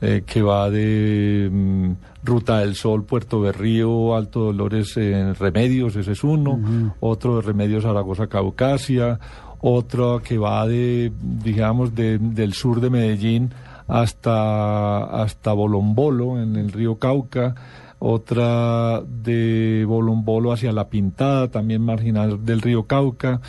[0.00, 1.90] eh, que va de mm,
[2.22, 6.60] Ruta del Sol, Puerto Berrío, Alto Dolores, eh, Remedios, ese es uno.
[7.00, 9.18] Otro de Remedios, Zaragoza, Caucasia.
[9.60, 13.50] Otro que va de, digamos, de- del sur de Medellín
[13.88, 17.54] hasta, hasta Bolombolo, en el río Cauca.
[17.98, 23.40] Otra de Bolombolo hacia La Pintada, también marginal del río Cauca,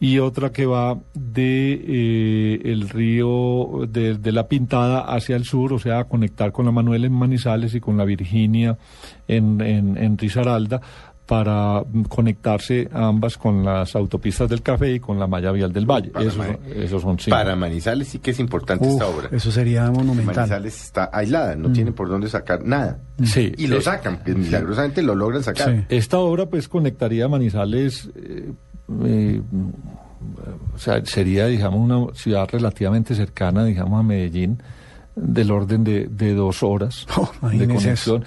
[0.00, 5.72] y otra que va de eh, el río de, de La Pintada hacia el sur,
[5.72, 8.76] o sea, a conectar con la Manuel en Manizales y con la Virginia
[9.28, 10.80] en, en, en Risaralda
[11.32, 15.86] para mm, conectarse ambas con las autopistas del Café y con la malla vial del
[15.86, 16.10] Valle.
[16.10, 17.34] Para Esos, son- esos son cinco.
[17.34, 19.28] Para Manizales sí que es importante Uf, esta obra.
[19.32, 20.36] Eso sería monumental.
[20.36, 21.72] Manizales está aislada, no Mm.
[21.72, 22.98] tiene por dónde sacar nada.
[23.24, 25.70] Sí, Y lo eh, sacan, milagrosamente lo logran sacar.
[25.74, 25.84] Sí.
[25.88, 28.52] Esta obra pues conectaría Manizales, eh,
[29.06, 29.40] eh,
[30.74, 34.62] o sea, sería digamos una ciudad relativamente cercana, digamos a Medellín,
[35.16, 38.22] del orden de, de dos horas Oh, de conexión.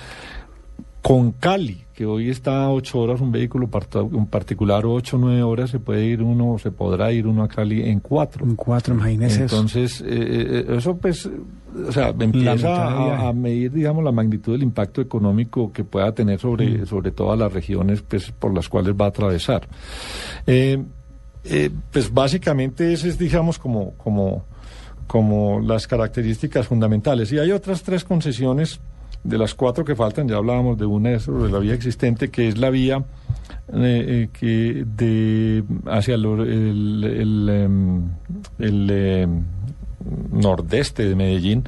[1.04, 5.20] Con Cali, que hoy está a ocho horas, un vehículo parta- un particular ocho o
[5.20, 8.44] nueve horas, se puede ir uno, se podrá ir uno a Cali en cuatro.
[8.46, 9.44] En cuatro, imagínese.
[9.44, 11.30] Entonces, eh, eh, eso pues,
[11.88, 16.38] o sea, empieza a, a medir, digamos, la magnitud del impacto económico que pueda tener
[16.40, 16.86] sobre, Mm.
[16.86, 19.66] sobre todas las regiones pues, por las cuales va a atravesar.
[20.48, 20.84] Eh,
[21.46, 24.44] eh, pues básicamente ese es, digamos, como, como,
[25.08, 27.32] como las características fundamentales.
[27.32, 28.82] Y hay otras tres concesiones
[29.26, 32.58] de las cuatro que faltan, ya hablábamos de una sobre la vía existente, que es
[32.58, 33.04] la vía
[33.74, 38.02] eh, eh, que de hacia el, el, el, em,
[38.60, 39.44] el, em,
[40.32, 41.64] nordeste de Medellín,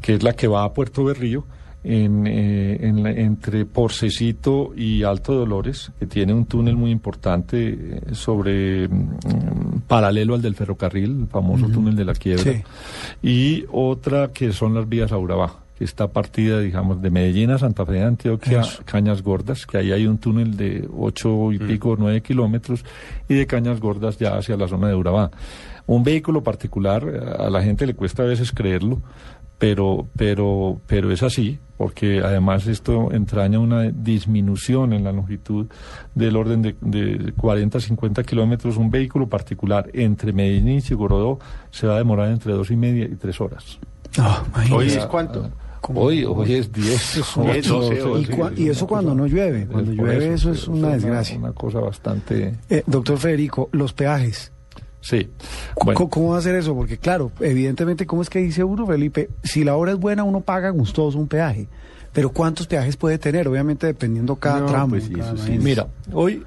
[0.00, 1.44] que es la que va a Puerto Berrío,
[1.82, 8.00] en, eh, en la- entre Porcecito y Alto Dolores, que tiene un túnel muy importante
[8.12, 12.62] sobre mm, paralelo al del ferrocarril, el famoso túnel de la quiebra, Sí.
[13.22, 17.58] y otra que son las vías a Urabá, que está partida, digamos, de Medellín a
[17.58, 18.82] Santa Fe de Antioquia, Eso.
[18.84, 22.84] Cañas Gordas, que ahí hay un túnel de ocho y pico, nueve kilómetros,
[23.28, 25.30] y de Cañas Gordas ya hacia la zona de Urabá.
[25.86, 29.02] Un vehículo particular, eh, a la gente le cuesta a veces creerlo,
[29.58, 35.66] pero, pero, pero es así, porque además esto entraña una disminución en la longitud
[36.14, 38.78] del orden de, de 40 a 50 kilómetros.
[38.78, 41.38] Un vehículo particular entre Medellín y Chigorodó
[41.70, 43.78] se va a demorar entre dos y media y tres horas.
[44.18, 44.74] Ah, imagínese.
[44.74, 45.50] Hoy es cuánto.
[45.94, 49.66] Hoy, hoy es 10, Ocho, y, cua- y eso cuando no llueve.
[49.66, 51.38] Cuando llueve eso, eso, es una es desgracia.
[51.38, 52.54] Una cosa bastante...
[52.70, 54.52] Eh, doctor Federico, los peajes.
[55.00, 55.28] Sí.
[55.74, 56.74] ¿Cómo, cómo va a ser eso?
[56.74, 59.28] Porque claro, evidentemente, ¿cómo es que dice uno, Felipe?
[59.44, 61.68] Si la obra es buena, uno paga gustoso un peaje.
[62.12, 63.46] Pero ¿cuántos peajes puede tener?
[63.46, 64.88] Obviamente dependiendo cada No, tramo.
[64.90, 65.50] pues sí, cada eso sí.
[65.50, 65.64] vaina.
[65.64, 66.42] Mira, hoy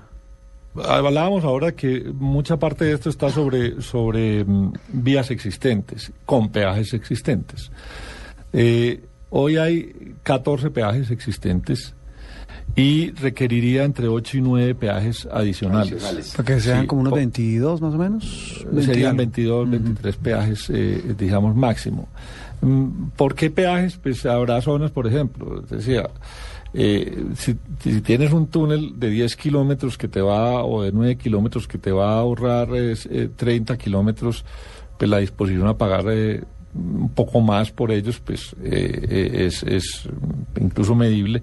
[0.75, 6.93] hablábamos ahora que mucha parte de esto está sobre, sobre mm, vías existentes, con peajes
[6.93, 7.71] existentes.
[8.51, 11.93] Eh, hoy hay 14 peajes existentes
[12.75, 16.33] y requeriría entre 8 y 9 peajes adicionales.
[16.37, 18.65] Para que sean Sí, como unos po- 22 más o menos.
[18.81, 22.07] Serían 20 22, 23 peajes, eh, digamos, máximo.
[22.61, 23.97] Mm, ¿Por qué peajes?
[23.97, 26.09] Pues habrá zonas, por ejemplo, decía,
[26.73, 31.17] eh, si, si tienes un túnel de 10 kilómetros que te va, o de 9
[31.17, 34.45] kilómetros que te va a ahorrar es, eh, 30 kilómetros,
[34.97, 36.43] pues la disposición a pagar eh,
[36.73, 40.07] un poco más por ellos, pues eh, eh, es, es
[40.59, 41.41] incluso medible,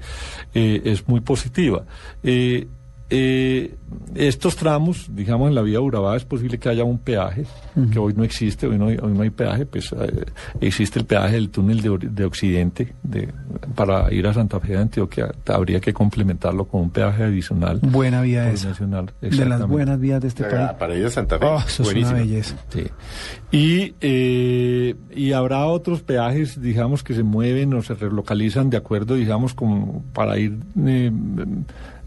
[0.54, 1.84] eh, es muy positiva.
[2.22, 2.66] Eh,
[3.08, 3.74] eh,
[4.14, 7.44] estos tramos, digamos, en la vía Urabá es posible que haya un peaje,
[7.92, 10.24] que hoy no existe, hoy no, hay- hoy no hay peaje, pues eh,
[10.60, 13.28] existe el peaje del túnel de, Occidente de,
[13.74, 17.78] para ir a Santa Fe de Antioquia, habría que complementarlo con un peaje adicional.
[17.82, 18.68] Buena vía esa.
[18.70, 20.70] nacional, De las buenas vías de este país.
[20.78, 22.56] para ir a Santa Fe, Oh, eso es una belleza.
[22.70, 22.84] Sí.
[23.52, 29.14] Y, eh, y habrá otros peajes, digamos, que se mueven o se relocalizan de acuerdo,
[29.14, 30.58] digamos, con, para ir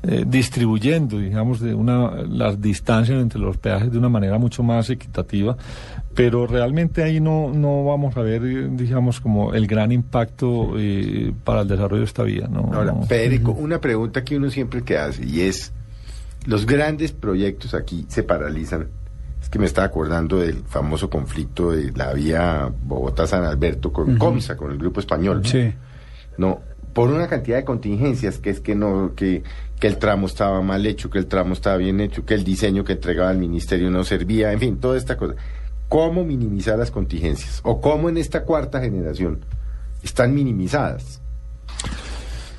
[0.04, 4.90] eh, distribuyendo, digamos, de una, las distancias entre los peajes de una manera mucho más
[4.90, 5.58] equitativa.
[6.16, 8.42] Pero realmente ahí no, no vamos a ver,
[8.76, 12.48] digamos, como el gran impacto eh, para el desarrollo de esta vía.
[12.50, 12.70] ¿no?
[12.74, 13.04] Ahora, No.
[13.04, 15.72] Federico, una pregunta que uno siempre que hace y es,
[16.46, 18.88] los grandes proyectos aquí se paralizan.
[19.42, 24.18] Es que me estaba acordando del famoso conflicto de la vía Bogotá-San Alberto con Ujú.
[24.18, 25.46] Comsa, con el grupo español.
[25.46, 25.72] Sí.
[26.38, 26.60] No,
[26.94, 29.44] por una cantidad de contingencias que es que no, que,
[29.80, 32.84] que el tramo estaba mal hecho, que el tramo estaba bien hecho, que el diseño
[32.84, 35.36] que entregaba el ministerio no servía, en fin, toda esta cosa.
[35.88, 37.62] ¿Cómo minimizar las contingencias?
[37.64, 39.40] ¿O cómo en esta cuarta generación
[40.04, 41.22] están minimizadas?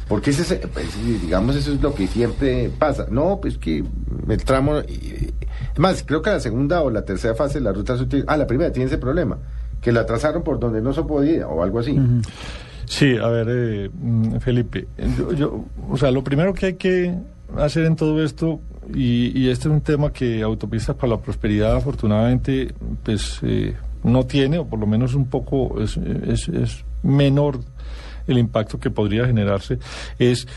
[0.09, 0.89] Porque ese es, pues,
[1.23, 3.07] digamos, eso es lo que siempre pasa.
[3.09, 3.85] No, pues que
[4.29, 4.79] el tramo...
[4.79, 5.31] eh,
[5.73, 7.95] Es más, creo que la segunda o la tercera fase de la ruta
[8.27, 9.39] Ah, la primera tiene ese problema.
[9.81, 11.97] Que la atrasaron por donde no se podía o algo así.
[12.91, 13.91] Sí, a ver, eh,
[14.41, 17.15] Felipe, yo, yo- o sea, lo primero que hay que
[17.57, 18.61] hacer en todo esto,
[18.93, 22.75] y, y este es un tema que Autopistas para la Prosperidad afortunadamente
[23.05, 27.61] pues eh, no tiene, o por lo menos un poco es, es- es menor
[28.27, 29.79] el impacto que podría generarse,
[30.19, 30.49] es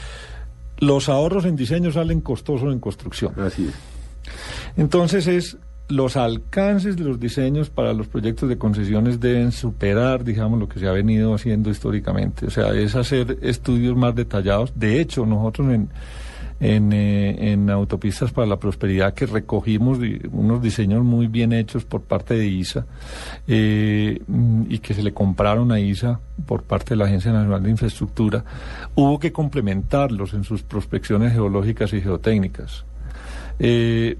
[0.79, 3.33] los ahorros en diseño salen costosos en construcción.
[3.39, 3.73] Así es.
[4.75, 5.57] Entonces es
[5.89, 10.79] los alcances de los diseños para los proyectos de concesiones deben superar, digamos, lo que
[10.79, 12.45] se ha venido haciendo históricamente.
[12.45, 14.73] O sea, es hacer estudios más detallados.
[14.75, 15.89] De hecho, nosotros en,
[16.59, 19.99] en, eh, en Autopistas para la Prosperidad que recogimos
[20.31, 22.85] unos diseños muy bien hechos por parte de ISA
[23.47, 24.21] eh,
[24.69, 28.45] y que se le compraron a ISA por parte de la Agencia Nacional de Infraestructura,
[28.95, 32.85] hubo que complementarlos en sus prospecciones geológicas y geotécnicas.
[33.59, 34.17] Eh,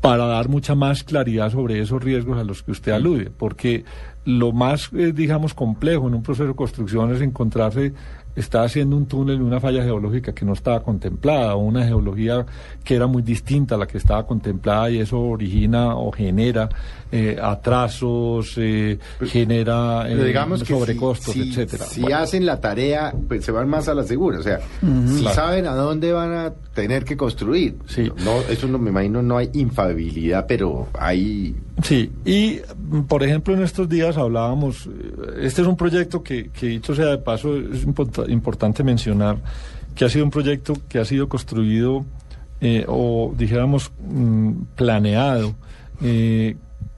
[0.00, 3.84] para dar mucha más claridad sobre esos riesgos a los que usted alude, porque
[4.24, 7.92] lo más, eh, digamos, complejo en un proceso de construcción es encontrarse,
[8.40, 12.44] está haciendo un túnel en una falla geológica que no estaba contemplada, o una geología
[12.84, 16.68] que era muy distinta a la que estaba contemplada y eso origina o genera
[17.10, 21.84] eh, atrasos, eh, genera Pero eh, digamos sobrecostos, si, si- etcétera.
[21.84, 22.16] Si Bueno.
[22.18, 24.38] hacen la tarea, pues se van más a la segura.
[24.38, 25.34] O sea, si Claro.
[25.34, 27.76] saben a dónde van a tener que construir.
[28.24, 31.54] No, eso no me imagino, no hay infabilidad, pero hay.
[31.82, 32.58] Sí, y
[33.06, 34.88] por ejemplo en estos días hablábamos,
[35.40, 39.38] este es un proyecto que, que dicho sea de paso, es import- importante mencionar
[39.94, 42.04] que ha sido un proyecto que ha sido construido
[42.60, 45.54] eh, o dijéramos mm, planeado
[46.02, 46.56] eh,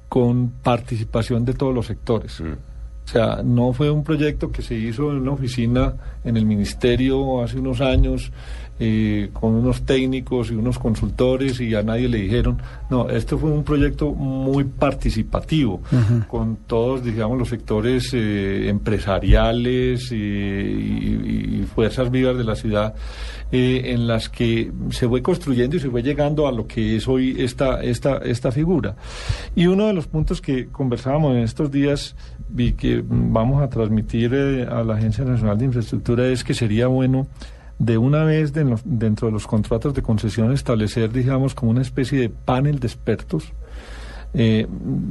[0.08, 2.40] con participación de todos los sectores.
[2.40, 7.42] O sea, no fue un proyecto que se hizo en una oficina en el ministerio
[7.42, 8.32] hace unos años
[8.80, 12.60] eh, con unos técnicos y unos consultores y a nadie le dijeron.
[12.88, 15.82] No, este fue un proyecto muy participativo
[16.26, 22.94] con todos, digamos, los sectores eh, empresariales eh, y, y fuerzas vivas de la ciudad,
[23.52, 27.08] eh, en las que se fue construyendo y se fue llegando a lo que es
[27.08, 28.94] hoy esta, esta, esta figura.
[29.56, 32.14] Y uno de los puntos que conversábamos en estos días,
[32.48, 36.86] vi que vamos a transmitir eh, a la Agencia Nacional de Infraestructura, es que sería
[36.86, 37.26] bueno
[37.80, 42.20] de una vez de dentro de los contratos de concesión establecer, digamos, como una especie
[42.20, 43.52] de panel de expertos
[44.34, 44.66] eh,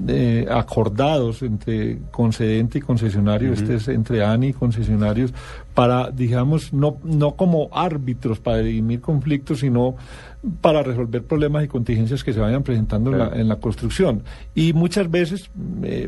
[0.07, 5.33] eh, acordados entre concedente y concesionario, este es entre ANI y concesionarios,
[5.73, 9.95] para, digamos, no, no como árbitros para dirimir conflictos, sino
[10.61, 14.23] para resolver problemas y contingencias que se vayan presentando en, la, en la construcción.
[14.55, 15.49] Y muchas veces,
[15.83, 16.07] eh,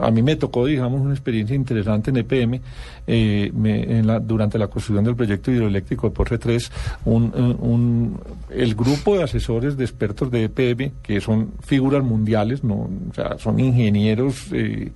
[0.00, 2.60] a mí me tocó, digamos, una experiencia interesante en EPM,
[3.08, 6.70] eh, me- en la- durante la construcción del proyecto hidroeléctrico de Porre 3,
[7.04, 8.20] un, un- un-
[8.50, 12.74] el grupo de asesores de expertos de EPM, que son figuras mundiales, no,
[13.10, 14.92] o sea, son ingenieros eh,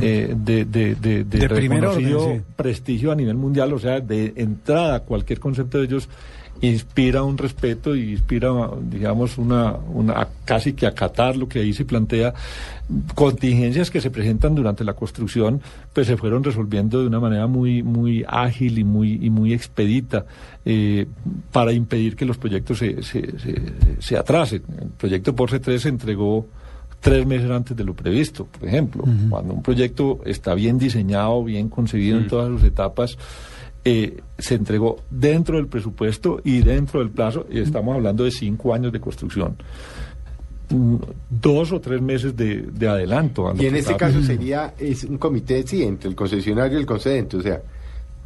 [0.00, 2.44] eh, de, de, reconocido orden, sí.
[2.56, 6.08] prestigio a nivel mundial, o sea, de entrada cualquier concepto de ellos
[6.60, 8.50] inspira un respeto y inspira,
[8.82, 12.34] digamos, una, una casi que acatar lo que ahí se plantea.
[13.14, 15.60] Contingencias que se presentan durante la construcción,
[15.92, 20.26] pues se fueron resolviendo de una manera muy, muy ágil y muy, y muy expedita
[20.64, 21.06] eh,
[21.52, 23.62] para impedir que los proyectos se, se, se,
[23.98, 24.62] se atrasen.
[24.80, 26.46] El proyecto Porsche 3 se entregó
[27.00, 29.04] tres meses antes de lo previsto, por ejemplo.
[29.28, 33.16] Cuando un proyecto está bien diseñado, bien concebido en todas sus etapas,
[33.84, 38.74] eh, se entregó dentro del presupuesto y dentro del plazo, y estamos hablando de cinco
[38.74, 39.56] años de construcción.
[40.68, 40.96] Mm,
[41.28, 43.48] Dos o tres meses de, de adelanto.
[43.48, 46.86] a Y en este caso sería es un comité, sí, entre el concesionario y el
[46.86, 47.36] concedente.
[47.36, 47.60] O sea,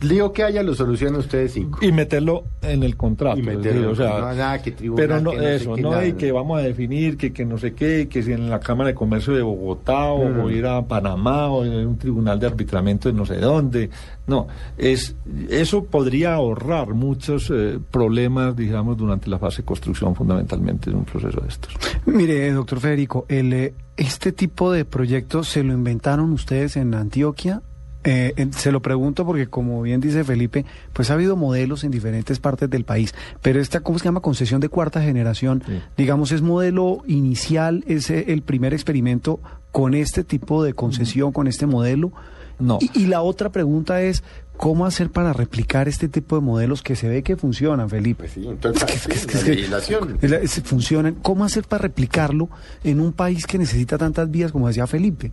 [0.09, 1.79] lío que haya lo solucionan ustedes cinco.
[1.83, 3.39] Y meterlo en el contrato.
[3.39, 5.91] Y meterlo, decir, o sea, no, nada que tribunal, pero no, que no eso, no,
[5.91, 8.61] nada, y que vamos a definir que, que no sé qué, que si en la
[8.61, 11.99] Cámara de Comercio de Bogotá o, No, no, o ir a Panamá o en un
[11.99, 13.91] tribunal de arbitramiento de no sé dónde.
[14.27, 14.49] No,
[14.79, 15.17] es
[15.51, 21.05] eso podría ahorrar muchos eh, problemas, digamos, durante la fase de construcción, fundamentalmente, de un
[21.05, 21.75] proceso de estos.
[22.07, 27.63] Mire, doctor Federico, el, eh, este tipo de proyectos se lo inventaron ustedes en Antioquia.
[28.05, 31.91] Eh, en- se lo pregunto porque, como bien dice Felipe, pues ha habido modelos en
[31.91, 34.21] diferentes partes del país, pero esta, ¿cómo se llama?
[34.21, 35.63] Concesión de cuarta generación,
[35.97, 39.41] digamos, es modelo inicial, es eh, el primer experimento
[39.73, 42.13] con este tipo de concesión, con este modelo.
[42.61, 42.79] No.
[42.81, 44.23] Y, y la otra pregunta es,
[44.57, 48.29] ¿cómo hacer para replicar este tipo de modelos que se ve que funcionan, Felipe?
[48.29, 50.19] Sí, entonces, Es que- es que- la es que- legislación.
[50.23, 51.15] es la- es- funcionan.
[51.21, 52.49] ¿Cómo hacer para replicarlo
[52.85, 55.33] en un país que necesita tantas vías como decía Felipe?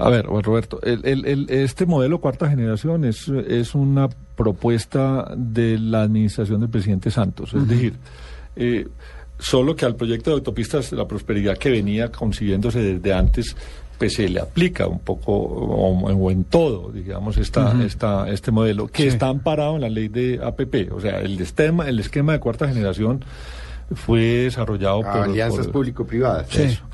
[0.00, 5.78] A ver, Roberto, el- el- el- este modelo cuarta generación es, es una propuesta de
[5.78, 7.52] la administración del presidente Santos.
[7.54, 7.94] Es decir,
[8.56, 8.86] eh,
[9.38, 13.56] solo que al proyecto de autopistas de la prosperidad que venía consiguiéndose desde antes,
[13.98, 18.86] pues se le aplica un poco o, o en todo, digamos, esta, esta, este modelo,
[18.88, 19.08] que Sí.
[19.08, 20.90] está amparado en la ley de APP.
[20.92, 23.22] O sea, el esquema, el esquema de cuarta generación
[23.94, 25.10] fue desarrollado por...
[25.10, 26.46] Alianzas público-privadas.
[26.48, 26.62] Sí.
[26.62, 26.84] Eso,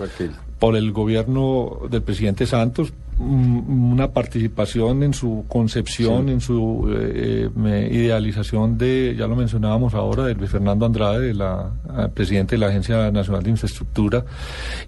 [0.59, 6.33] por el gobierno del presidente Santos mm, una participación en su concepción, Sí.
[6.33, 11.35] en su eh, eh, idealización de, ya lo mencionábamos ahora, de Luis Fernando Andrade, de
[11.35, 14.25] la, eh, presidente de la Agencia Nacional de Infraestructura,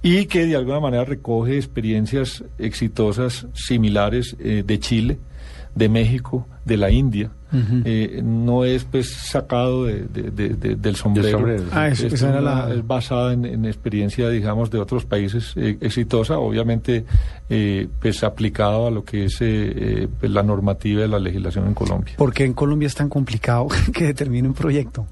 [0.03, 5.19] y que de alguna manera recoge experiencias exitosas similares eh, de Chile,
[5.75, 7.31] de México, de la India.
[7.53, 11.39] Eh, no es pues sacado de- de- de- de- del sombrero.
[11.39, 11.69] sombrero, sí.
[11.73, 15.53] Ah, Es esa era una- la- es basada en, en experiencia, digamos, de otros países
[15.57, 17.05] eh, exitosa, obviamente,
[17.49, 22.15] eh, pues aplicado a lo que es pues, la normativa de la legislación en Colombia.
[22.19, 25.07] ¿Por qué en Colombia es tan complicado que determine un proyecto?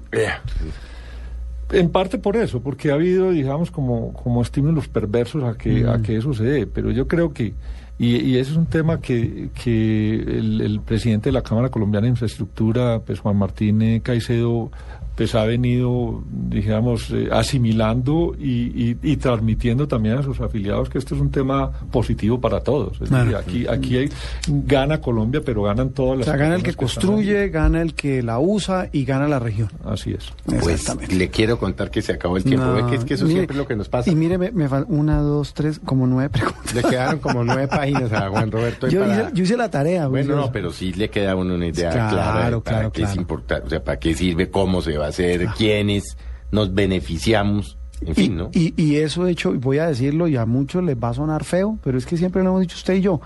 [1.69, 5.97] En parte por eso, porque ha habido, digamos, como, como estímulos perversos a que, a
[5.97, 6.01] Mm.
[6.01, 7.53] que eso se dé, pero yo creo que,
[7.99, 12.05] y, y ese es un tema que, que el, el presidente de la Cámara Colombiana
[12.05, 14.71] de Infraestructura, pues Juan Martín eh, Caicedo,
[15.17, 20.99] pues ha venido, digamos, eh, asimilando y, y- y transmitiendo también a sus afiliados que
[20.99, 23.01] esto es un tema positivo para todos.
[23.01, 23.25] Es Claro.
[23.31, 24.09] decir, aquí, aquí hay-
[24.47, 27.95] gana Colombia, pero ganan todas O las sea, gana el que están construye, gana el
[27.95, 29.69] que la usa y gana la región.
[29.83, 30.31] Así es.
[30.61, 32.65] Pues le quiero contar que se acabó el tiempo.
[32.67, 34.11] No, Ve que es que eso mire, siempre es lo que nos pasa.
[34.11, 36.75] Y mire, me, me faltan una, dos, tres, como nueve preguntas.
[36.75, 38.87] Le quedaron como nueve páginas a Juan Roberto.
[38.87, 40.07] Yo, para- hice, yo hice la tarea.
[40.07, 43.01] Bueno, no, pero sí le queda a uno una idea Claro, clara para claro, qué
[43.03, 46.17] es importante, o sea, para qué sirve, cómo se va a hacer, quiénes
[46.51, 48.49] nos beneficiamos, en fin, ¿no?
[48.53, 51.43] Y, y eso hecho, y voy a decirlo, y a muchos les va a sonar
[51.43, 53.19] feo, pero es que siempre lo hemos dicho usted y yo.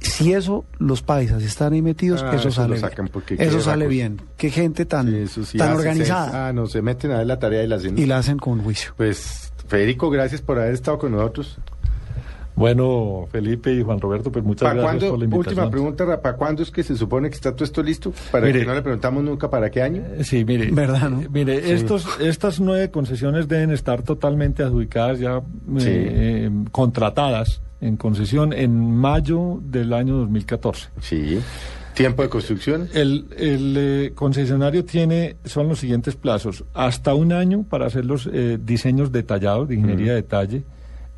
[0.00, 2.90] Si eso, los paisas están ahí metidos, Ah, eso eso sale bien.
[3.38, 3.90] Eso sale racos.
[3.90, 4.20] bien.
[4.36, 6.26] Qué gente tan, Eso sí tan hace organizada.
[6.30, 7.98] ser- Ah, no, se meten a ver la tarea y la hacen.
[7.98, 8.92] Y la hacen con juicio.
[8.98, 11.58] Pues, Federico, gracias por haber estado con nosotros.
[12.56, 15.48] Bueno, Felipe y Juan Roberto, pues muchas ¿Para gracias cuándo, por la invitación.
[15.58, 18.12] última pregunta, Ra, ¿para cuándo es que se supone que está todo esto listo?
[18.30, 18.60] Para Mire.
[18.60, 20.02] que no le preguntamos nunca para qué año.
[20.16, 21.22] Eh, Sí, mire, ¿Verdad, no?
[21.22, 21.72] eh, mire, Sí.
[21.72, 25.42] estos, estas nueve concesiones deben estar totalmente adjudicadas ya, eh,
[25.78, 25.88] Sí.
[25.90, 30.88] eh, contratadas en concesión en mayo del año 2014.
[31.00, 31.40] Sí.
[31.94, 32.88] ¿Tiempo de construcción?
[32.92, 38.28] El, el, eh, concesionario tiene, son los siguientes plazos, hasta un año para hacer los
[38.32, 40.62] eh, diseños detallados de ingeniería de detalle,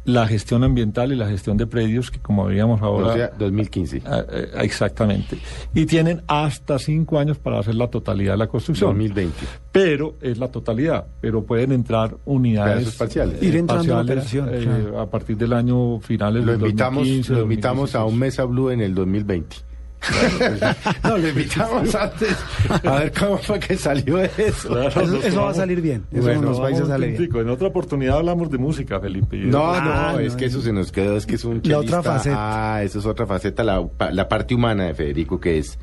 [0.06, 3.06] la gestión ambiental y la gestión de predios, que como veíamos ahora...
[3.08, 4.02] O sea, 2015.
[4.06, 5.36] Ah, eh, exactamente.
[5.74, 8.90] Y tienen hasta cinco años para hacer la totalidad de la construcción.
[8.90, 9.34] 2020.
[9.72, 13.42] Pero es la totalidad, pero pueden entrar unidades parciales.
[13.42, 15.00] Ir entrando en parciales, operación, eh, claro.
[15.00, 18.12] a partir del año finales Lo del invitamos, 2015, lo invitamos a 2016.
[18.12, 19.65] un Mesa Blue en el 2020.
[21.04, 22.36] no, lo invitamos antes.
[22.84, 24.68] A ver cómo fue que salió eso.
[24.68, 26.04] Claro, Eso, nos eso va a salir bien.
[26.12, 27.16] Eso Bueno, un sale bien.
[27.18, 27.40] tintico.
[27.40, 29.36] En otra oportunidad hablamos de música, Felipe.
[29.38, 31.78] No, Ah, no, no, es que eso se nos quedó, es que es un La
[31.78, 32.02] otra chelista.
[32.02, 32.36] faceta.
[32.76, 35.78] Ah, eso es otra faceta, la, la parte humana de Federico, que es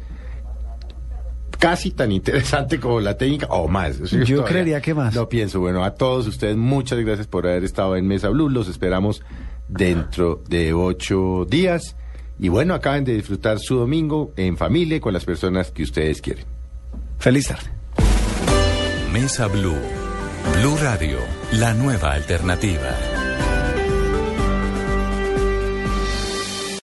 [1.60, 4.00] casi tan interesante como la técnica, o más.
[4.02, 5.16] O sea, Yo creería que más.
[5.16, 5.60] No pienso.
[5.60, 8.50] Bueno, a todos ustedes, muchas gracias por haber estado en Mesa Blue.
[8.50, 9.22] Los esperamos
[9.68, 11.96] dentro de ocho días.
[12.40, 16.22] Y bueno, acaben de disfrutar su domingo en familia y con las personas que ustedes
[16.22, 16.46] quieren.
[17.20, 17.70] Feliz tarde.
[19.12, 19.78] Mesa Blue.
[20.60, 21.20] Blue Radio,
[21.54, 22.90] la nueva alternativa.